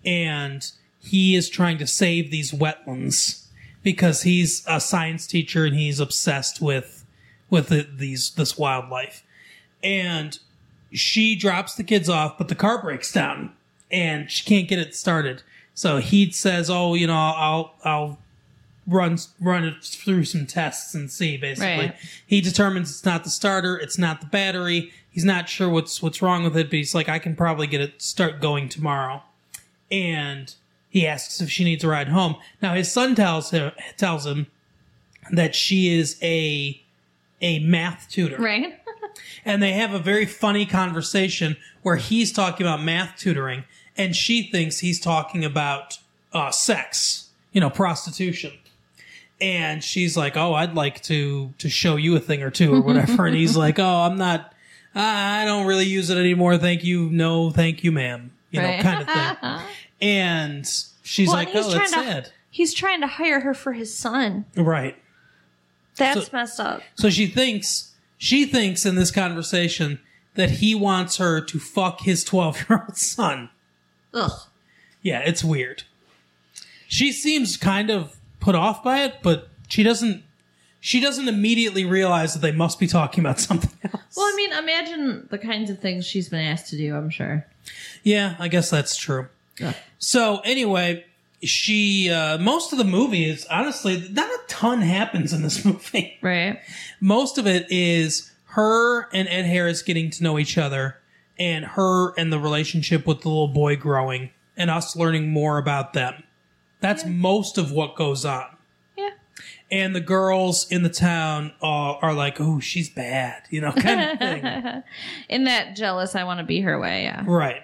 [0.05, 0.71] and
[1.01, 3.47] he is trying to save these wetlands
[3.83, 7.05] because he's a science teacher and he's obsessed with
[7.51, 9.23] with the, these this wildlife.
[9.85, 10.39] And
[10.93, 13.53] she drops the kids off, but the car breaks down
[13.91, 15.43] and she can't get it started.
[15.75, 18.19] So he says, "Oh, you know, I'll I'll
[18.87, 21.97] run run it through some tests and see." Basically, Right.
[22.27, 24.93] he determines it's not the starter, it's not the battery.
[25.11, 27.81] He's not sure what's what's wrong with it, but he's like, "I can probably get
[27.81, 29.23] it start going tomorrow."
[29.91, 30.55] And
[30.89, 32.37] he asks if she needs a ride home.
[32.63, 34.47] Now his son tells him tells him
[35.33, 36.81] that she is a
[37.41, 38.81] a math tutor Right.
[39.45, 43.65] And they have a very funny conversation where he's talking about math tutoring
[43.97, 45.99] and she thinks he's talking about
[46.33, 48.53] uh, sex you know prostitution.
[49.41, 52.81] And she's like oh i'd like to to show you a thing or two or
[52.89, 53.27] whatever.
[53.27, 54.53] And he's like oh i'm not
[54.95, 56.57] i don't really use it anymore.
[56.59, 57.11] Thank you.
[57.11, 58.31] No thank you ma'am.
[58.51, 58.81] You know Right.
[58.83, 59.09] kind of
[59.41, 59.67] thing.
[60.01, 60.67] And
[61.03, 63.55] she's Well, like and he's oh trying that's to sad he's trying to hire her
[63.55, 64.45] for his son.
[64.57, 64.97] right.
[65.97, 66.83] That's messed up.
[66.97, 70.01] So she thinks she thinks in this conversation
[70.35, 73.51] that he wants her to fuck his 12 year old son.
[74.13, 74.33] Ugh.
[75.03, 75.85] Yeah, it's weird.
[76.89, 80.23] She seems kind of put off by it, but she doesn't
[80.81, 84.03] she doesn't immediately realize that they must be talking about something else.
[84.17, 86.95] Well, I mean, imagine the kinds of things she's been asked to do.
[86.95, 87.47] I'm sure.
[88.03, 89.29] Yeah, I guess that's true.
[89.63, 89.75] Ugh.
[89.99, 91.07] So anyway,
[91.47, 96.19] she uh most of the movie is honestly not a ton happens in this movie.
[96.23, 96.61] Right.
[97.01, 100.99] most of it is her and Ed Harris getting to know each other
[101.39, 105.93] and her and the relationship with the little boy growing and us learning more about
[105.93, 106.23] them.
[106.81, 108.47] That's most of what goes on.
[108.97, 109.11] Yeah.
[109.71, 114.01] And the girls in the town are, are like, oh, she's bad, you know, kind
[114.13, 114.83] of thing.
[115.29, 117.05] In that jealous, I want to be her way.
[117.05, 117.25] Yeah.
[117.27, 117.63] right.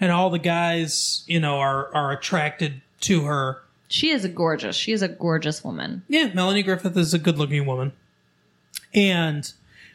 [0.00, 3.62] And all the guys, you know, are, are attracted to her.
[3.88, 4.74] She is a gorgeous.
[4.76, 6.02] She is a gorgeous woman.
[6.08, 7.92] Yeah, Melanie Griffith is a good looking woman.
[8.94, 9.50] And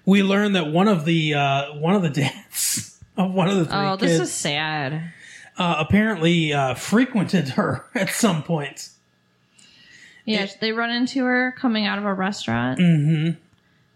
[0.05, 3.65] we learn that one of the, uh, one of the dads of one of the
[3.65, 4.11] three Oh, kids.
[4.13, 5.11] this is sad.
[5.57, 8.89] uh, apparently uh, frequented her at some point.
[10.25, 12.79] Yeah, they run into her coming out of a restaurant.
[12.79, 13.37] Mm-hmm.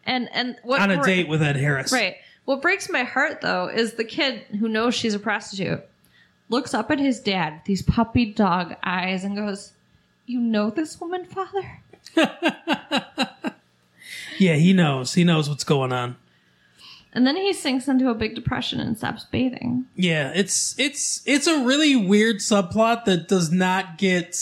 [0.08, 1.92] And and what on a date with Ed Harris.
[1.92, 2.16] Right.
[2.46, 5.84] What breaks my heart though is the kid who knows she's a prostitute
[6.50, 9.72] looks up at his dad with these puppy dog eyes and goes,
[10.26, 11.80] "You know this woman, father?"
[14.38, 15.14] Yeah, he knows.
[15.14, 16.18] He knows what's going on.
[17.14, 19.86] And then he sinks into a big depression and stops bathing.
[19.96, 24.36] Yeah, it's it's it's a really weird subplot that does not get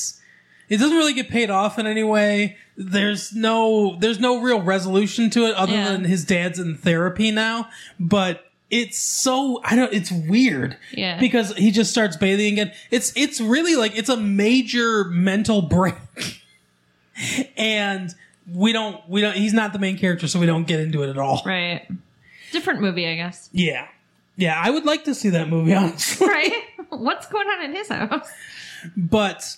[0.70, 2.58] it doesn't really get paid off in any way.
[2.76, 5.92] There's no there's no real resolution to it other Yeah.
[5.92, 8.44] than his dad's in therapy now, but
[8.74, 10.76] it's so I don't it's weird.
[10.92, 11.20] Yeah.
[11.20, 12.74] Because he just starts bathing again.
[12.90, 15.96] It's it's really like it's a major mental break.
[17.56, 18.14] and
[18.52, 21.10] we don't we don't he's not the main character so we don't get into it
[21.10, 21.44] at all.
[21.46, 21.88] Right.
[22.52, 23.50] Different movie, I guess.
[23.52, 23.88] Yeah.
[24.36, 26.28] Yeah, I would like to see that movie honestly.
[26.28, 26.54] Right?
[26.90, 28.28] What's going on in his house?
[28.98, 29.56] But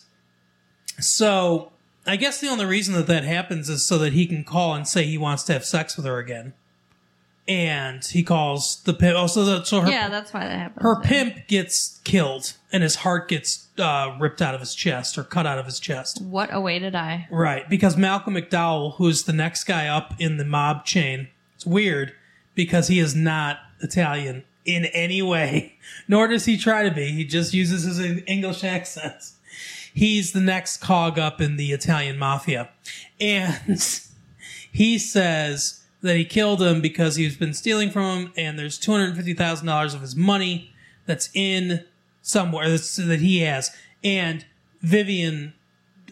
[0.99, 1.71] so
[2.05, 4.85] I guess the only reason that that happens is so that he can call and
[4.85, 6.53] say he wants to have sex with her again.
[7.47, 9.15] And he calls the pimp.
[9.17, 10.81] Oh, so, her yeah, that's why that happened.
[10.81, 15.23] her pimp gets killed, and his heart gets uh, ripped out of his chest or
[15.23, 16.21] cut out of his chest.
[16.21, 17.27] What a way to die!
[17.29, 22.13] Right, because Malcolm McDowell, who's the next guy up in the mob chain, it's weird
[22.55, 25.75] because he is not Italian in any way,
[26.07, 27.11] nor does he try to be.
[27.11, 29.31] He just uses his English accent.
[29.93, 32.69] He's the next cog up in the Italian mafia.
[33.21, 33.79] And
[34.71, 39.93] he says that he killed him because he's been stealing from him, and there's $250,000
[39.93, 40.71] of his money
[41.05, 41.83] that's in
[42.21, 43.75] somewhere that's, that he has.
[44.03, 44.45] And
[44.81, 45.53] Vivian,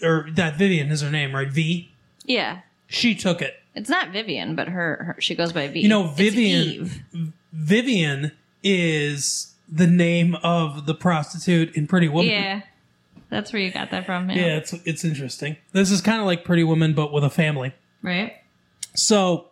[0.01, 1.49] or that Vivian is her name, right?
[1.49, 1.91] V?
[2.25, 2.61] Yeah.
[2.87, 3.59] She took it.
[3.75, 5.79] It's not Vivian, but her, her she goes by V.
[5.79, 7.33] You know, Vivian-.
[7.51, 8.31] Vivian
[8.61, 12.31] is the name of the prostitute in Pretty Woman.
[12.31, 12.61] Yeah.
[13.29, 14.29] That's where you got that from.
[14.29, 14.35] Yeah.
[14.35, 15.57] Yeah, it's it's interesting.
[15.71, 17.73] This is kind of like Pretty Woman, but with a family.
[18.03, 18.33] Right?
[18.95, 19.47] So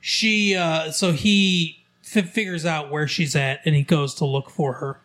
[0.00, 4.50] she, uh, so he f- figures out where she's at, and he goes to look
[4.50, 5.00] for her.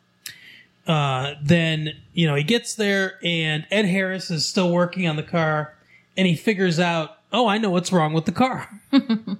[0.88, 5.24] Uh, then you know he gets there, and Ed Harris is still working on the
[5.24, 5.74] car,
[6.16, 8.70] and he figures out, oh, I know what's wrong with the car.
[8.92, 9.38] well,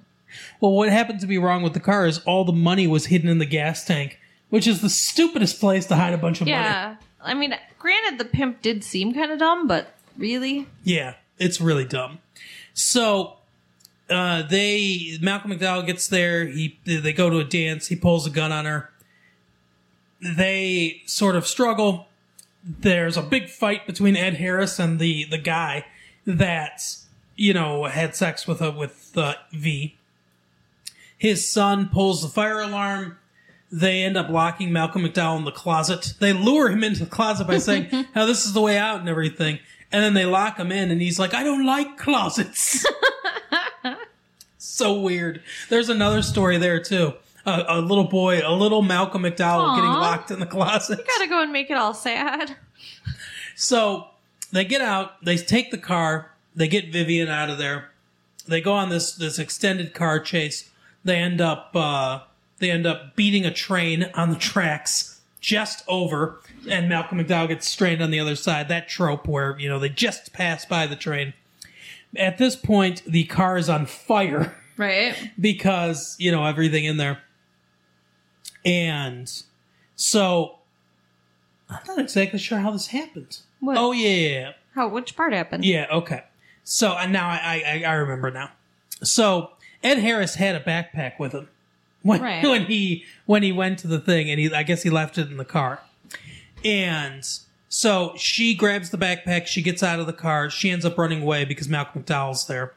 [0.60, 3.38] what happened to be wrong with the car is all the money was hidden in
[3.38, 6.58] the gas tank, which is the stupidest place to hide a bunch of money.
[6.58, 6.96] Yeah.
[7.22, 10.68] I mean, granted, the pimp did seem kind of dumb, but really?
[10.84, 12.20] Yeah, it's really dumb.
[12.74, 13.35] So
[14.10, 16.46] uh, they Malcolm McDowell gets there.
[16.46, 17.88] He they go to a dance.
[17.88, 18.92] He pulls a gun on her.
[20.22, 22.08] They sort of struggle.
[22.64, 25.86] There's a big fight between Ed Harris and the the guy
[26.26, 26.98] that
[27.36, 29.98] you know had sex with a with uh, V.
[31.18, 33.18] His son pulls the fire alarm.
[33.72, 36.14] They end up locking Malcolm McDowell in the closet.
[36.20, 39.10] They lure him into the closet by saying, "Now this is the way out" and
[39.10, 39.60] everything.
[39.92, 42.86] And then they lock him in, and he's like, "I don't like closets."
[44.68, 45.42] so weird.
[45.70, 47.14] There's another story there too.
[47.46, 51.00] A, a little boy, a little Malcolm McDowell getting locked in the closet.
[51.00, 52.56] You Gotta go and make it all sad.
[53.56, 54.08] So
[54.52, 57.92] they get out, they take the car, they get Vivian out of there.
[58.48, 60.70] They go on this this extended car chase.
[61.04, 62.22] They end up uh,
[62.60, 66.40] they end up beating a train on the tracks just over,
[66.70, 68.68] and Malcolm McDowell gets strained on the other side.
[68.68, 71.34] That trope where you know they just pass by the train.
[72.18, 75.32] At this point, the car is on fire Right?
[75.40, 77.20] because you know everything in there
[78.66, 79.32] and
[79.96, 80.58] so
[81.70, 83.78] i'm not exactly sure how this happened What?
[83.78, 84.52] oh yeah yeah yeah.
[84.74, 84.88] How?
[84.90, 85.64] Which part happened?
[85.64, 86.24] yeah okay
[86.64, 88.52] so and now I, I i remember now
[89.04, 89.52] so
[89.84, 91.48] ed harris had a backpack with him
[92.02, 92.44] when, Right.
[92.44, 95.30] when he when he went to the thing and he i guess he left it
[95.30, 95.80] in the car
[96.64, 97.24] and
[97.78, 101.22] so she grabs the backpack she gets out of the car she ends up running
[101.22, 102.74] away because malcolm mcdowell's there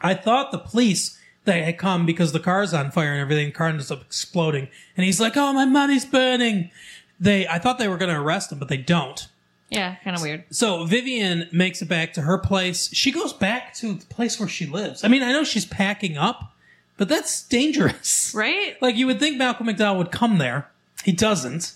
[0.00, 3.46] I thought the police they had come because the car's on fire and everything.
[3.46, 6.70] The car ends up exploding, and he's like, "Oh, my money's burning."
[7.18, 9.26] They, I thought they were going to arrest him, but they don't.
[9.70, 10.44] Yeah, kind of weird.
[10.50, 12.92] So Vivian makes it back to her place.
[12.92, 15.02] She goes back to the place where she lives.
[15.02, 16.52] I mean, I know she's packing up,
[16.98, 18.32] but that's dangerous.
[18.34, 18.76] Right?
[18.82, 20.68] Like you would think Malcolm McDowell would come there.
[21.04, 21.72] He doesn't.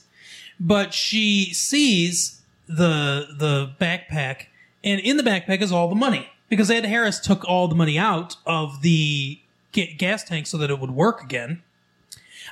[0.60, 4.46] But she sees the the backpack,
[4.84, 7.98] and in the backpack is all the money because Ed Harris took all the money
[7.98, 9.40] out of the
[9.72, 11.62] ga- gas tank so that it would work again.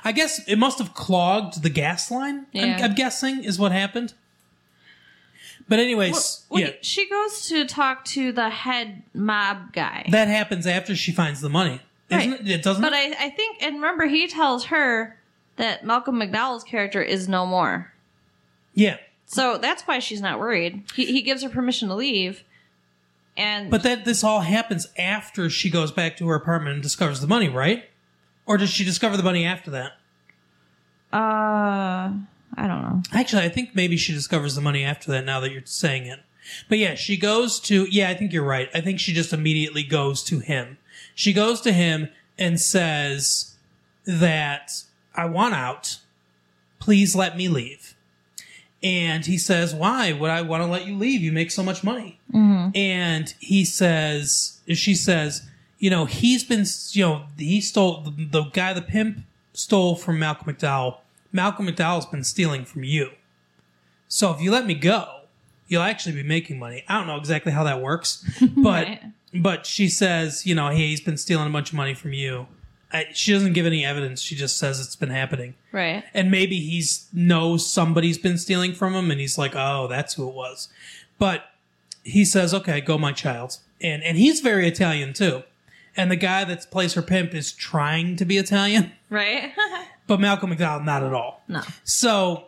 [0.03, 2.47] I guess it must have clogged the gas line.
[2.51, 2.77] Yeah.
[2.77, 4.13] I'm, I'm guessing is what happened.
[5.67, 10.05] But anyways, Well, yeah, She goes to talk to the head mob guy.
[10.09, 11.79] that happens after she finds the money,
[12.09, 12.41] isn't Right.
[12.41, 12.49] it?
[12.49, 12.81] It doesn't.
[12.81, 12.93] but?
[12.93, 15.15] I, I think, and remember, he tells her
[15.57, 17.91] that Malcolm McDowell's character is no more.
[18.73, 20.83] Yeah, So that's why she's not worried.
[20.95, 22.43] He, he gives her permission to leave.
[23.37, 27.21] And But that this all happens after she goes back to her apartment and discovers
[27.21, 27.85] the money, right?
[28.45, 29.93] Or does she discover the money after that?
[31.13, 32.11] uh,
[32.57, 33.01] I don't know.
[33.13, 35.25] Actually, I think maybe she discovers the money after that.
[35.25, 36.19] Now that you're saying it,
[36.67, 37.85] but yeah, she goes to.
[37.89, 38.69] Yeah, I think you're right.
[38.73, 40.77] I think she just immediately goes to him.
[41.15, 43.55] She goes to him and says
[44.05, 44.71] that
[45.15, 45.99] I want out.
[46.79, 47.95] Please let me leave.
[48.81, 51.21] And he says, "Why would I want to let you leave?
[51.21, 52.69] You make so much money." Mm-hmm.
[52.77, 55.41] And he says, she says,
[55.79, 59.19] you know, he's been, you know, he stole the, the guy, the pimp
[59.53, 60.97] stole from Malcolm McDowell.
[61.31, 63.09] Malcolm McDowell's been stealing from you.
[64.07, 65.21] So if you let me go,
[65.67, 66.83] you'll actually be making money.
[66.87, 68.23] I don't know exactly how that works,
[68.55, 69.01] but Right.
[69.33, 72.47] but she says, you know, hey, he's been stealing a bunch of money from you.
[72.91, 74.21] I, she doesn't give any evidence.
[74.21, 75.53] She just says it's been happening.
[75.71, 76.03] Right.
[76.13, 80.27] And maybe he's knows somebody's been stealing from him, and he's like, oh, that's who
[80.27, 80.69] it was.
[81.19, 81.45] But
[82.03, 83.57] he says, okay, go, my child.
[83.81, 85.43] And and he's very Italian too.
[85.95, 89.51] and the guy that plays her pimp is trying to be Italian, Right?
[90.07, 91.43] but Malcolm McDowell not at all.
[91.47, 91.61] no.
[91.83, 92.45] So,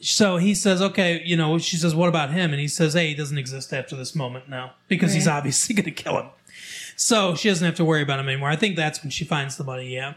[0.00, 2.52] so he says, okay, you know, she says, what about him?
[2.52, 5.84] And he says, hey, he doesn't exist after this moment now because he's obviously going
[5.84, 6.26] to kill him.
[6.96, 8.48] So she doesn't have to worry about him anymore.
[8.48, 9.94] I think that's when she finds the money.
[9.94, 10.14] Yeah.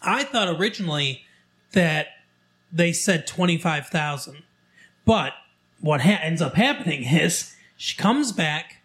[0.00, 1.24] I thought originally
[1.72, 2.08] that
[2.72, 4.42] they said 25,000,
[5.04, 5.34] but
[5.80, 8.76] what ha- ends up happening is she comes back.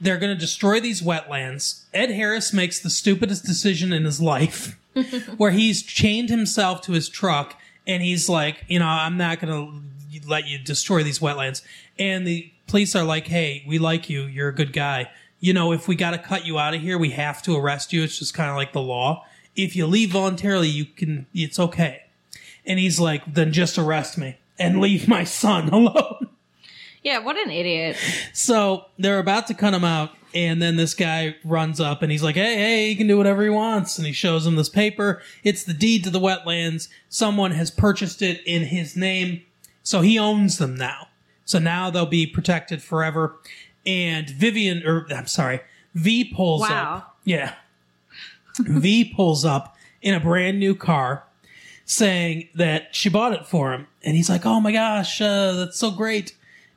[0.00, 1.84] They're going to destroy these wetlands.
[1.94, 4.78] Ed Harris makes the stupidest decision in his life
[5.36, 9.52] where he's chained himself to his truck and he's like, you know, I'm not going
[9.52, 11.62] to let you destroy these wetlands.
[11.98, 14.24] And the police are like, hey, we like you.
[14.24, 15.10] You're a good guy.
[15.44, 17.92] You know, if we got to cut you out of here, we have to arrest
[17.92, 18.02] you.
[18.02, 19.26] It's just kind of like the law.
[19.54, 22.04] If you leave voluntarily, you can, it's okay.
[22.64, 26.30] And he's like, then just arrest me and leave my son alone.
[27.02, 27.98] Yeah, what an idiot.
[28.32, 32.22] So they're about to cut him out, and then this guy runs up and he's
[32.22, 35.20] like, "Hey, hey, he can do whatever he wants." And he shows him this paper.
[35.42, 36.88] It's the deed to the wetlands.
[37.10, 39.42] Someone has purchased it in his name,
[39.82, 41.08] so he owns them now.
[41.44, 43.36] So now they'll be protected forever.
[43.86, 45.60] And Vivian, or I'm sorry,
[45.94, 46.96] V pulls Wow.
[46.96, 47.16] up.
[47.24, 47.54] Yeah,
[48.60, 51.24] V pulls up in a brand new car,
[51.84, 55.78] saying that she bought it for him, and he's like, "Oh my gosh, uh, that's
[55.78, 56.34] so great."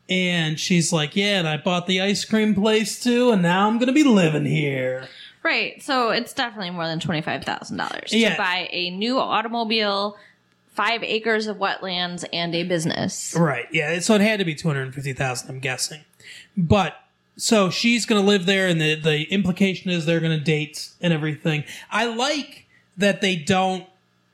[0.10, 3.78] And she's like, Yeah, and I bought the ice cream place too, and now I'm
[3.78, 5.10] going to be living here.
[5.44, 5.84] Right.
[5.84, 10.16] So it's definitely more than $25,000 to buy a new automobile,
[10.74, 13.36] five acres of wetlands, and a business.
[13.38, 13.66] Right.
[13.74, 14.00] Yeah.
[14.00, 16.02] So it had to be 250000 I'm guessing.
[16.58, 16.96] But
[17.38, 20.90] so she's going to live there, and the, the implication is they're going to date
[21.00, 21.64] and everything.
[21.92, 22.66] I like
[22.98, 23.86] that they don't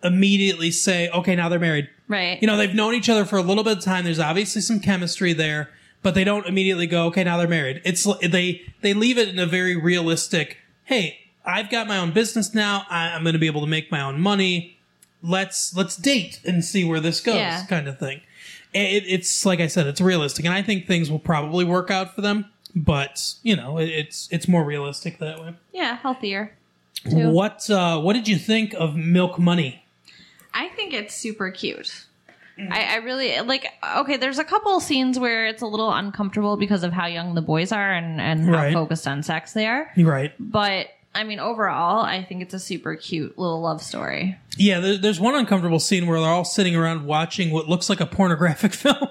[0.04, 1.90] immediately say, Okay, now they're married.
[2.08, 2.40] Right.
[2.42, 4.06] You know, they've known each other for a little bit of time.
[4.06, 5.70] There's obviously some chemistry there,
[6.02, 7.82] but they don't immediately go, okay, now they're married.
[7.86, 10.58] It's they they leave it in a very realistic.
[10.86, 12.86] Hey, I've got my own business now.
[12.90, 14.78] I, I'm going to be able to make my own money.
[15.22, 17.66] Let's let's date and see where this goes, Yeah.
[17.68, 18.22] kind of thing.
[18.74, 22.16] It, it's like I said, it's realistic, and I think things will probably work out
[22.16, 22.46] for them.
[22.76, 25.54] But you know, it, it's it's more realistic that way.
[25.74, 26.56] yeah, healthier.
[27.10, 27.30] Too.
[27.30, 29.84] What uh, what did you think of Milk Money?
[30.54, 32.06] I think it's super cute.
[32.58, 32.72] Mm.
[32.72, 33.68] I, I really like.
[33.98, 37.42] Okay, there's a couple scenes where it's a little uncomfortable because of how young the
[37.42, 38.74] boys are and and how Right.
[38.74, 39.92] focused on sex they are.
[39.98, 40.34] Right.
[40.40, 44.38] But I mean, overall, I think it's a super cute little love story.
[44.58, 48.00] Yeah, there, there's one uncomfortable scene where they're all sitting around watching what looks like
[48.00, 49.08] a pornographic film.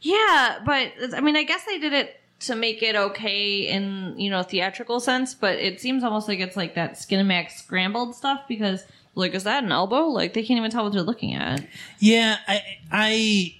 [0.00, 4.28] Yeah, but I mean, I guess they did it to make it okay in you
[4.30, 8.84] know theatrical sense, but it seems almost like it's like that Skinamax scrambled stuff because
[9.14, 10.06] like is that an elbow?
[10.06, 11.64] Like they can't even tell what they're looking at.
[12.00, 13.56] yeah, I, I,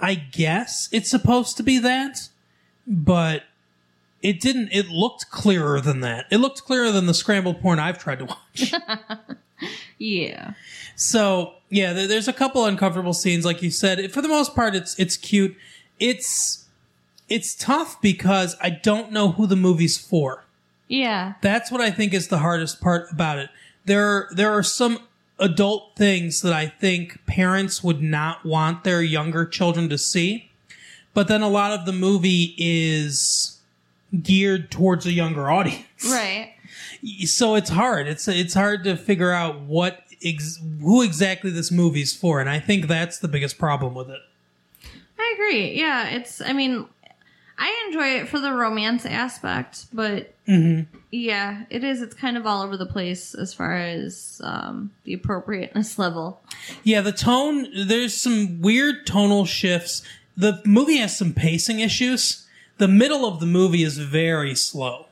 [0.00, 2.28] I guess it's supposed to be that,
[2.86, 3.44] but
[4.22, 4.68] it didn't.
[4.72, 6.26] It looked clearer than that.
[6.30, 8.74] It looked clearer than the scrambled porn I've tried to watch.
[9.98, 10.54] Yeah,
[10.96, 14.10] so yeah, there, there's a couple uncomfortable scenes, like you said.
[14.10, 15.54] For the most part, it's it's cute.
[15.98, 16.64] It's
[17.28, 20.46] it's tough because I don't know who the movie's for.
[20.88, 23.50] yeah, That's what I think is the hardest part about it.
[23.84, 25.00] There, there are some
[25.38, 30.50] adult things that I think parents would not want their younger children to see,
[31.12, 33.59] but then a lot of the movie is
[34.22, 35.84] geared towards a younger audience.
[36.04, 36.54] right.
[37.24, 38.06] So it's hard.
[38.08, 42.60] It's it's hard to figure out what ex- who exactly this movie's for, and I
[42.60, 44.20] think that's the biggest problem with it.
[45.18, 45.78] I agree.
[45.78, 46.40] Yeah, it's.
[46.40, 46.86] I mean,
[47.58, 50.34] I enjoy it for the romance aspect, but
[51.10, 52.02] yeah, it is.
[52.02, 56.40] It's kind of all over the place as far as um, the appropriateness level.
[56.84, 60.02] Yeah, the tone, there's some weird tonal shifts.
[60.36, 62.46] The movie has some pacing issues.
[62.80, 65.06] The middle of the movie is very slow.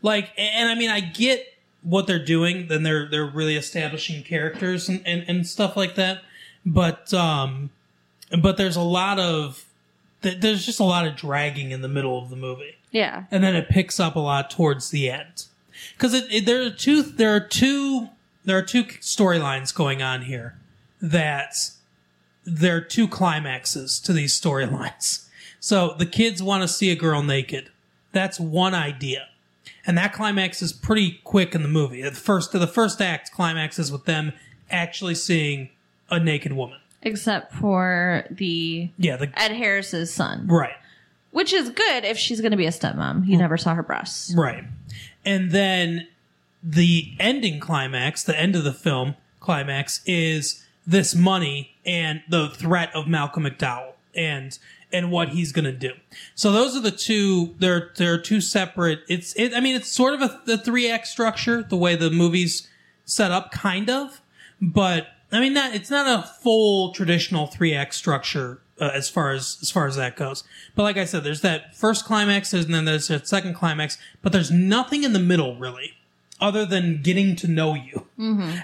[0.00, 1.44] Like, and I mean, I get
[1.82, 6.22] what they're doing, then they're, they're really establishing characters and, and, and stuff like that.
[6.64, 7.70] But, um,
[8.40, 9.64] but there's a lot of,
[10.20, 13.54] there's just a lot of dragging in the middle of the movie Yeah, and then
[13.54, 15.46] it picks up a lot towards the end
[15.92, 18.08] because it, it, there are two there are two
[18.44, 20.56] there are two storylines going on here
[21.00, 21.54] that
[22.44, 25.27] there are two climaxes to these storylines
[25.60, 27.70] so the kids want to see a girl naked
[28.12, 29.28] that's one idea
[29.86, 33.90] and that climax is pretty quick in the movie the first the first act climaxes
[33.92, 34.32] with them
[34.70, 35.68] actually seeing
[36.10, 40.74] a naked woman except for the yeah the Ed Harris's son, right
[41.30, 43.26] which is good if she's going to be a stepmom.
[43.26, 43.40] You mm.
[43.40, 44.34] never saw her breasts.
[44.34, 44.64] Right.
[45.24, 46.08] And then
[46.62, 52.90] the ending climax, the end of the film climax is this money and the threat
[52.94, 53.92] of Malcolm McDowell.
[54.14, 54.58] and
[54.92, 55.92] and what he's going to do.
[56.34, 57.54] So those are the two.
[57.58, 59.00] They're they're two separate.
[59.08, 59.54] It's it.
[59.54, 62.68] I mean, it's sort of a the three act structure the way the movie's
[63.04, 64.20] set up, kind of.
[64.60, 69.30] But I mean, not it's not a full traditional three act structure uh, as far
[69.32, 70.44] as as far as that goes.
[70.74, 73.98] But like I said, there's that first climax, and then there's that second climax.
[74.22, 75.94] But there's nothing in the middle really,
[76.40, 78.06] other than getting to know you,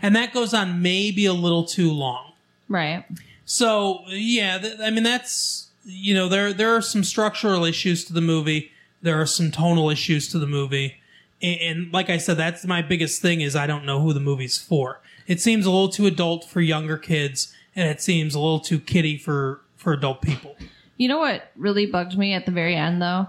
[0.03, 2.33] and that goes on maybe a little too long.
[2.69, 3.05] Right.
[3.45, 8.13] So yeah, th- I mean that's you know there there are some structural issues to
[8.13, 8.71] the movie.
[9.03, 10.97] There are some tonal issues to the movie,
[11.43, 14.21] and, and like I said, that's my biggest thing is I don't know who the
[14.21, 15.01] movie's for.
[15.27, 18.81] It seems a little too adult for younger kids, and it seems a little too
[18.81, 20.57] kiddie for for adult people.
[20.97, 23.27] You know what really bugged me at the very end though?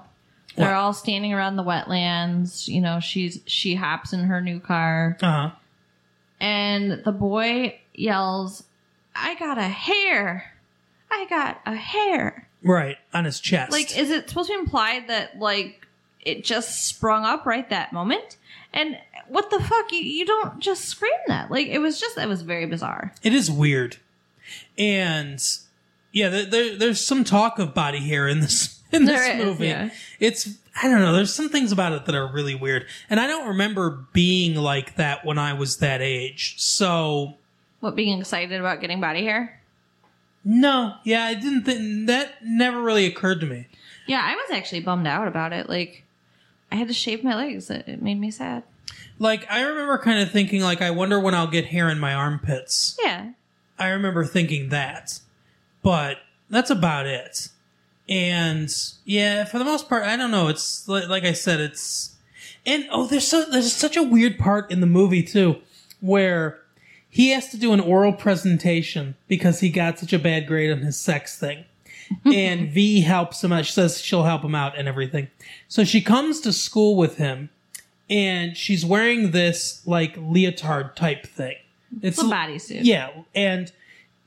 [0.55, 0.75] They're What?
[0.75, 2.67] all standing around the wetlands.
[2.69, 5.51] You know, she's she hops in her new car, Uh huh.
[6.39, 8.63] and the boy yells,
[9.15, 10.53] "I got a hair!
[11.16, 13.72] I got a hair!" Right on his chest.
[13.72, 15.86] Like, is it supposed to be implied that like
[16.22, 18.38] it just sprung up right that moment?
[18.74, 18.97] And
[19.30, 19.91] what the fuck?
[19.91, 21.49] You you don't just scream that.
[21.51, 23.13] Like it was just it was very bizarre.
[23.24, 23.97] It is weird,
[24.78, 25.39] and
[26.11, 29.45] yeah, there, there, there's some talk of body hair in this in this There is,
[29.45, 29.68] movie.
[29.68, 29.89] yeah.
[30.20, 30.49] It's
[30.82, 31.13] I don't know.
[31.13, 34.95] There's some things about it that are really weird, and I don't remember being like
[34.95, 36.55] that when I was that age.
[36.57, 37.36] So
[37.80, 39.61] What being excited about getting body hair?
[40.45, 43.67] No, yeah, I didn't think that never really occurred to me.
[44.07, 45.67] Yeah, I was actually bummed out about it.
[45.67, 46.03] Like,
[46.71, 47.69] I had to shave my legs.
[47.69, 48.63] It, it made me sad.
[49.17, 52.13] Like I remember kind of thinking like I wonder when I'll get hair in my
[52.13, 52.97] armpits.
[53.01, 53.31] Yeah.
[53.79, 55.19] I remember thinking that,
[55.81, 56.17] but
[56.49, 57.49] that's about it.
[58.07, 58.73] And
[59.03, 60.47] yeah, for the most part, I don't know.
[60.47, 62.15] It's like, like I said, it's
[62.65, 65.57] and oh, there's so there's such a weird part in the movie too,
[66.01, 66.59] where
[67.16, 70.80] he has to do an oral presentation because he got such a bad grade on
[70.80, 71.63] his sex thing.
[72.26, 73.66] and V helps him out.
[73.66, 75.30] She says she'll help him out and everything.
[75.70, 77.51] So she comes to school with him
[78.09, 81.55] and she's wearing this like leotard type thing.
[82.01, 82.82] It's a bodysuit.
[82.84, 83.72] Yeah, and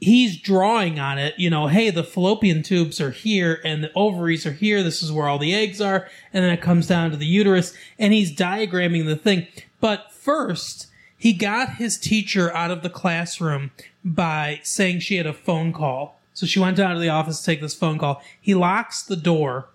[0.00, 4.46] he's drawing on it, you know, hey, the fallopian tubes are here and the ovaries
[4.46, 4.82] are here.
[4.82, 6.08] This is where all the eggs are.
[6.32, 9.46] And then it comes down to the uterus and he's diagramming the thing.
[9.78, 10.86] But first,
[11.18, 13.72] he got his teacher out of the classroom
[14.04, 16.18] by saying she had a phone call.
[16.32, 18.22] So she went down to the office to take this phone call.
[18.40, 19.68] He locks the door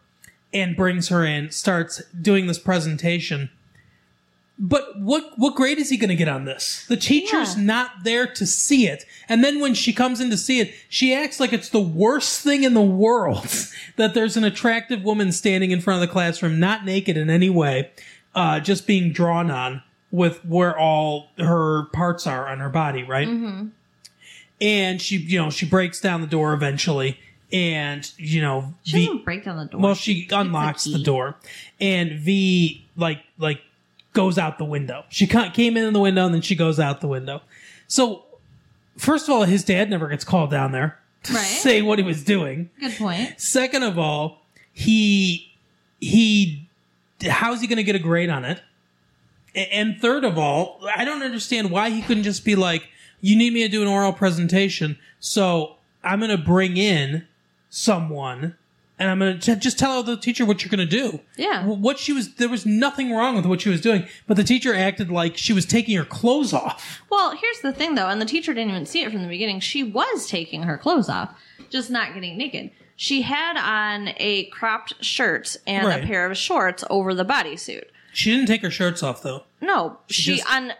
[0.54, 3.50] and brings her in, starts doing this presentation.
[4.60, 6.86] But what what grade is he going to get on this?
[6.88, 7.64] The teacher's Yeah.
[7.64, 11.12] not there to see it, and then when she comes in to see it, she
[11.14, 13.48] acts like it's the worst thing in the world
[13.98, 17.50] that there's an attractive woman standing in front of the classroom, not naked in any
[17.50, 17.90] way,
[18.36, 19.82] uh, just being drawn on
[20.14, 23.28] with where all her parts are on her body, right?
[23.28, 23.68] Mm-hmm.
[24.62, 27.20] And she, you know, she breaks down the door eventually,
[27.52, 29.82] and you know, She V- doesn't break down the door.
[29.82, 31.36] well, she unlocks the door,
[31.82, 33.60] and V like like
[34.14, 35.04] goes out the window.
[35.10, 37.42] She came in the window, and then she goes out the window.
[37.88, 38.24] So,
[38.96, 41.40] first of all, his dad never gets called down there to Right.
[41.44, 42.70] say what he was doing.
[42.80, 43.42] Good point.
[43.42, 45.52] Second of all, he
[46.00, 46.70] he
[47.28, 48.62] how's he going to get a grade on it?
[49.56, 52.88] And third of all, I don't understand why he couldn't just be like,
[53.22, 57.28] "You need me to do an oral presentation, so I'm going to bring in
[57.70, 58.56] someone."
[59.00, 61.20] And I'm gonna just tell the teacher what you're gonna do.
[61.36, 61.66] Yeah.
[61.66, 64.74] What she was, there was nothing wrong with what she was doing, but the teacher
[64.74, 67.02] acted like she was taking her clothes off.
[67.10, 69.60] Well, here's the thing though, and the teacher didn't even see it from the beginning.
[69.62, 71.32] She was taking her clothes off,
[71.72, 72.70] just not getting naked.
[72.96, 76.04] She had on a cropped shirt and Right.
[76.04, 77.86] a pair of shorts over the bodysuit.
[78.14, 79.44] She didn't take her shirts off though.
[79.62, 80.74] No, she, just- un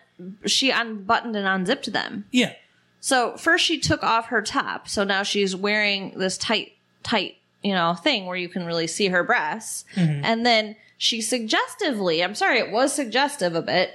[0.46, 2.26] she unbuttoned and unzipped them.
[2.32, 2.54] Yeah.
[3.00, 6.74] So first she took off her top, so now she's wearing this tight,
[7.04, 9.84] tight, you know, thing where you can really see her breasts.
[9.96, 10.24] Mm-hmm.
[10.24, 13.92] And then she suggestively, I'm sorry, it was suggestive a bit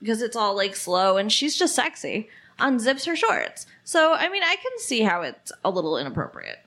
[0.00, 2.28] because it's all like slow and she's just sexy,
[2.60, 3.66] unzips her shorts.
[3.82, 6.60] So I mean, I can see how it's a little inappropriate.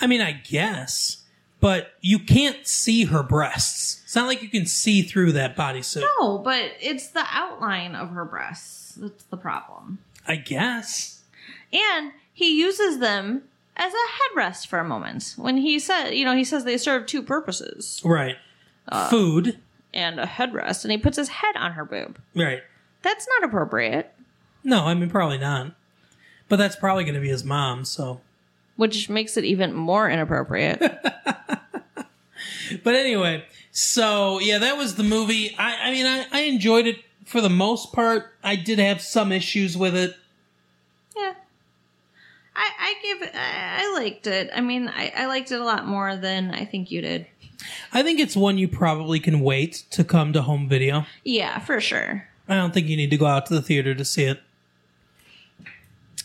[0.00, 1.21] I mean, I guess,
[1.62, 4.02] but you can't see her breasts.
[4.04, 6.02] It's not like you can see through that bodysuit.
[6.20, 10.00] No, but it's the outline of her breasts that's the problem.
[10.28, 11.22] I guess.
[11.72, 13.44] And he uses them
[13.76, 17.06] as a headrest for a moment when he said, you know, he says they serve
[17.06, 18.36] two purposes Right.
[18.88, 19.58] Uh, Food.
[19.94, 22.18] and a headrest, and he puts his head on her boob.
[22.34, 22.60] Right.
[23.02, 24.12] That's not appropriate,
[24.64, 25.74] No, I mean, probably not.
[26.48, 28.20] But that's probably going to be his mom, so.
[28.82, 30.82] Which makes it even more inappropriate.
[32.82, 35.54] But anyway, so yeah, that was the movie.
[35.58, 38.32] I, I mean, I, I enjoyed it for the most part.
[38.42, 40.16] I did have some issues with it.
[41.14, 41.34] yeah.
[42.56, 44.50] I, I give I, I liked it.
[44.54, 47.26] I mean, I, I liked it a lot more than I think you did.
[47.92, 51.06] I think it's one you probably can wait to come to home video.
[51.24, 52.26] Yeah, for sure.
[52.48, 54.40] I don't think you need to go out to the theater to see it.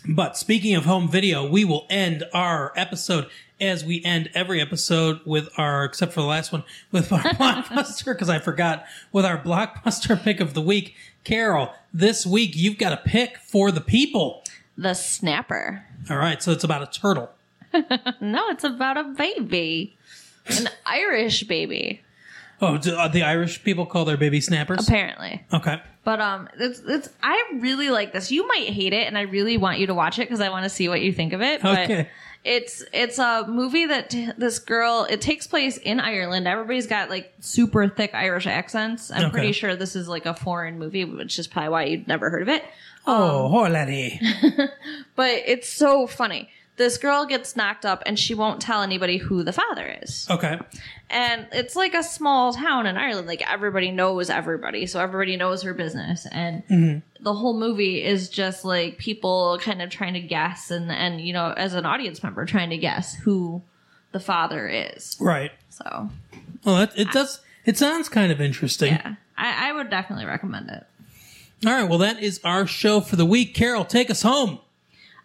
[0.07, 3.27] But speaking of home video, we will end our episode
[3.59, 8.13] as we end every episode with our, except for the last one, with our blockbuster,
[8.13, 10.95] because I forgot, with our blockbuster pick of the week.
[11.23, 14.43] Carol, this week you've got a pick for the people.
[14.77, 15.83] The snapper.
[16.09, 17.29] All right, so it's about a turtle.
[18.21, 19.95] No, it's about a baby,
[20.47, 22.01] an Irish baby,
[22.61, 24.87] Oh, do uh, the Irish people call their baby snappers?
[24.87, 25.43] apparently.
[25.53, 25.81] Okay.
[26.03, 27.09] But um, it's it's.
[27.21, 28.31] I really like this.
[28.31, 30.63] You might hate it, and I really want you to watch it because I want
[30.63, 31.61] to see what you think of it.
[31.61, 32.09] But Okay.
[32.45, 35.05] it's it's a movie that t- this girl.
[35.09, 36.47] It takes place in Ireland.
[36.47, 39.11] Everybody's got like super thick Irish accents.
[39.11, 39.31] I'm Okay.
[39.31, 42.41] pretty sure this is like a foreign movie, which is probably why you'd never heard
[42.43, 42.63] of it.
[43.05, 44.19] Oh, oh, laddie.
[45.15, 46.49] But it's so funny.
[46.77, 50.27] This girl gets knocked up, and she won't tell anybody who the father is.
[50.29, 50.59] Okay.
[51.09, 53.27] and it's like a small town in Ireland.
[53.27, 57.23] Like everybody knows everybody, so everybody knows her business, and mm-hmm.
[57.23, 61.33] the whole movie is just like people kind of trying to guess, and and you
[61.33, 63.61] know, as an audience member, trying to guess who
[64.11, 65.17] the father is.
[65.19, 65.51] Right.
[65.69, 66.09] So
[66.63, 67.41] Well, that, it does.
[67.65, 68.93] It sounds kind of interesting.
[68.93, 70.85] yeah, I, I would definitely recommend it.
[71.65, 71.89] All right.
[71.89, 73.53] Well, that is our show for the week.
[73.55, 74.59] Carol, take us home.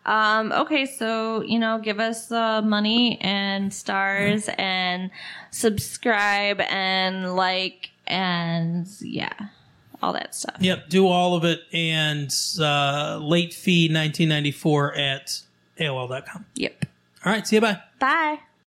[0.05, 5.11] Um, okay, so you know, give us uh, money and stars and
[5.51, 9.33] subscribe and like and yeah,
[10.03, 10.57] all that stuff.
[10.61, 10.89] Yep.
[10.89, 12.31] Do all of it and
[12.61, 15.43] uh, late fee 1994 at
[15.79, 16.45] AOL.com.
[16.55, 16.87] Yep.
[17.25, 17.47] All right.
[17.47, 17.63] See you.
[17.63, 17.81] Bye.
[17.99, 18.41] Bye.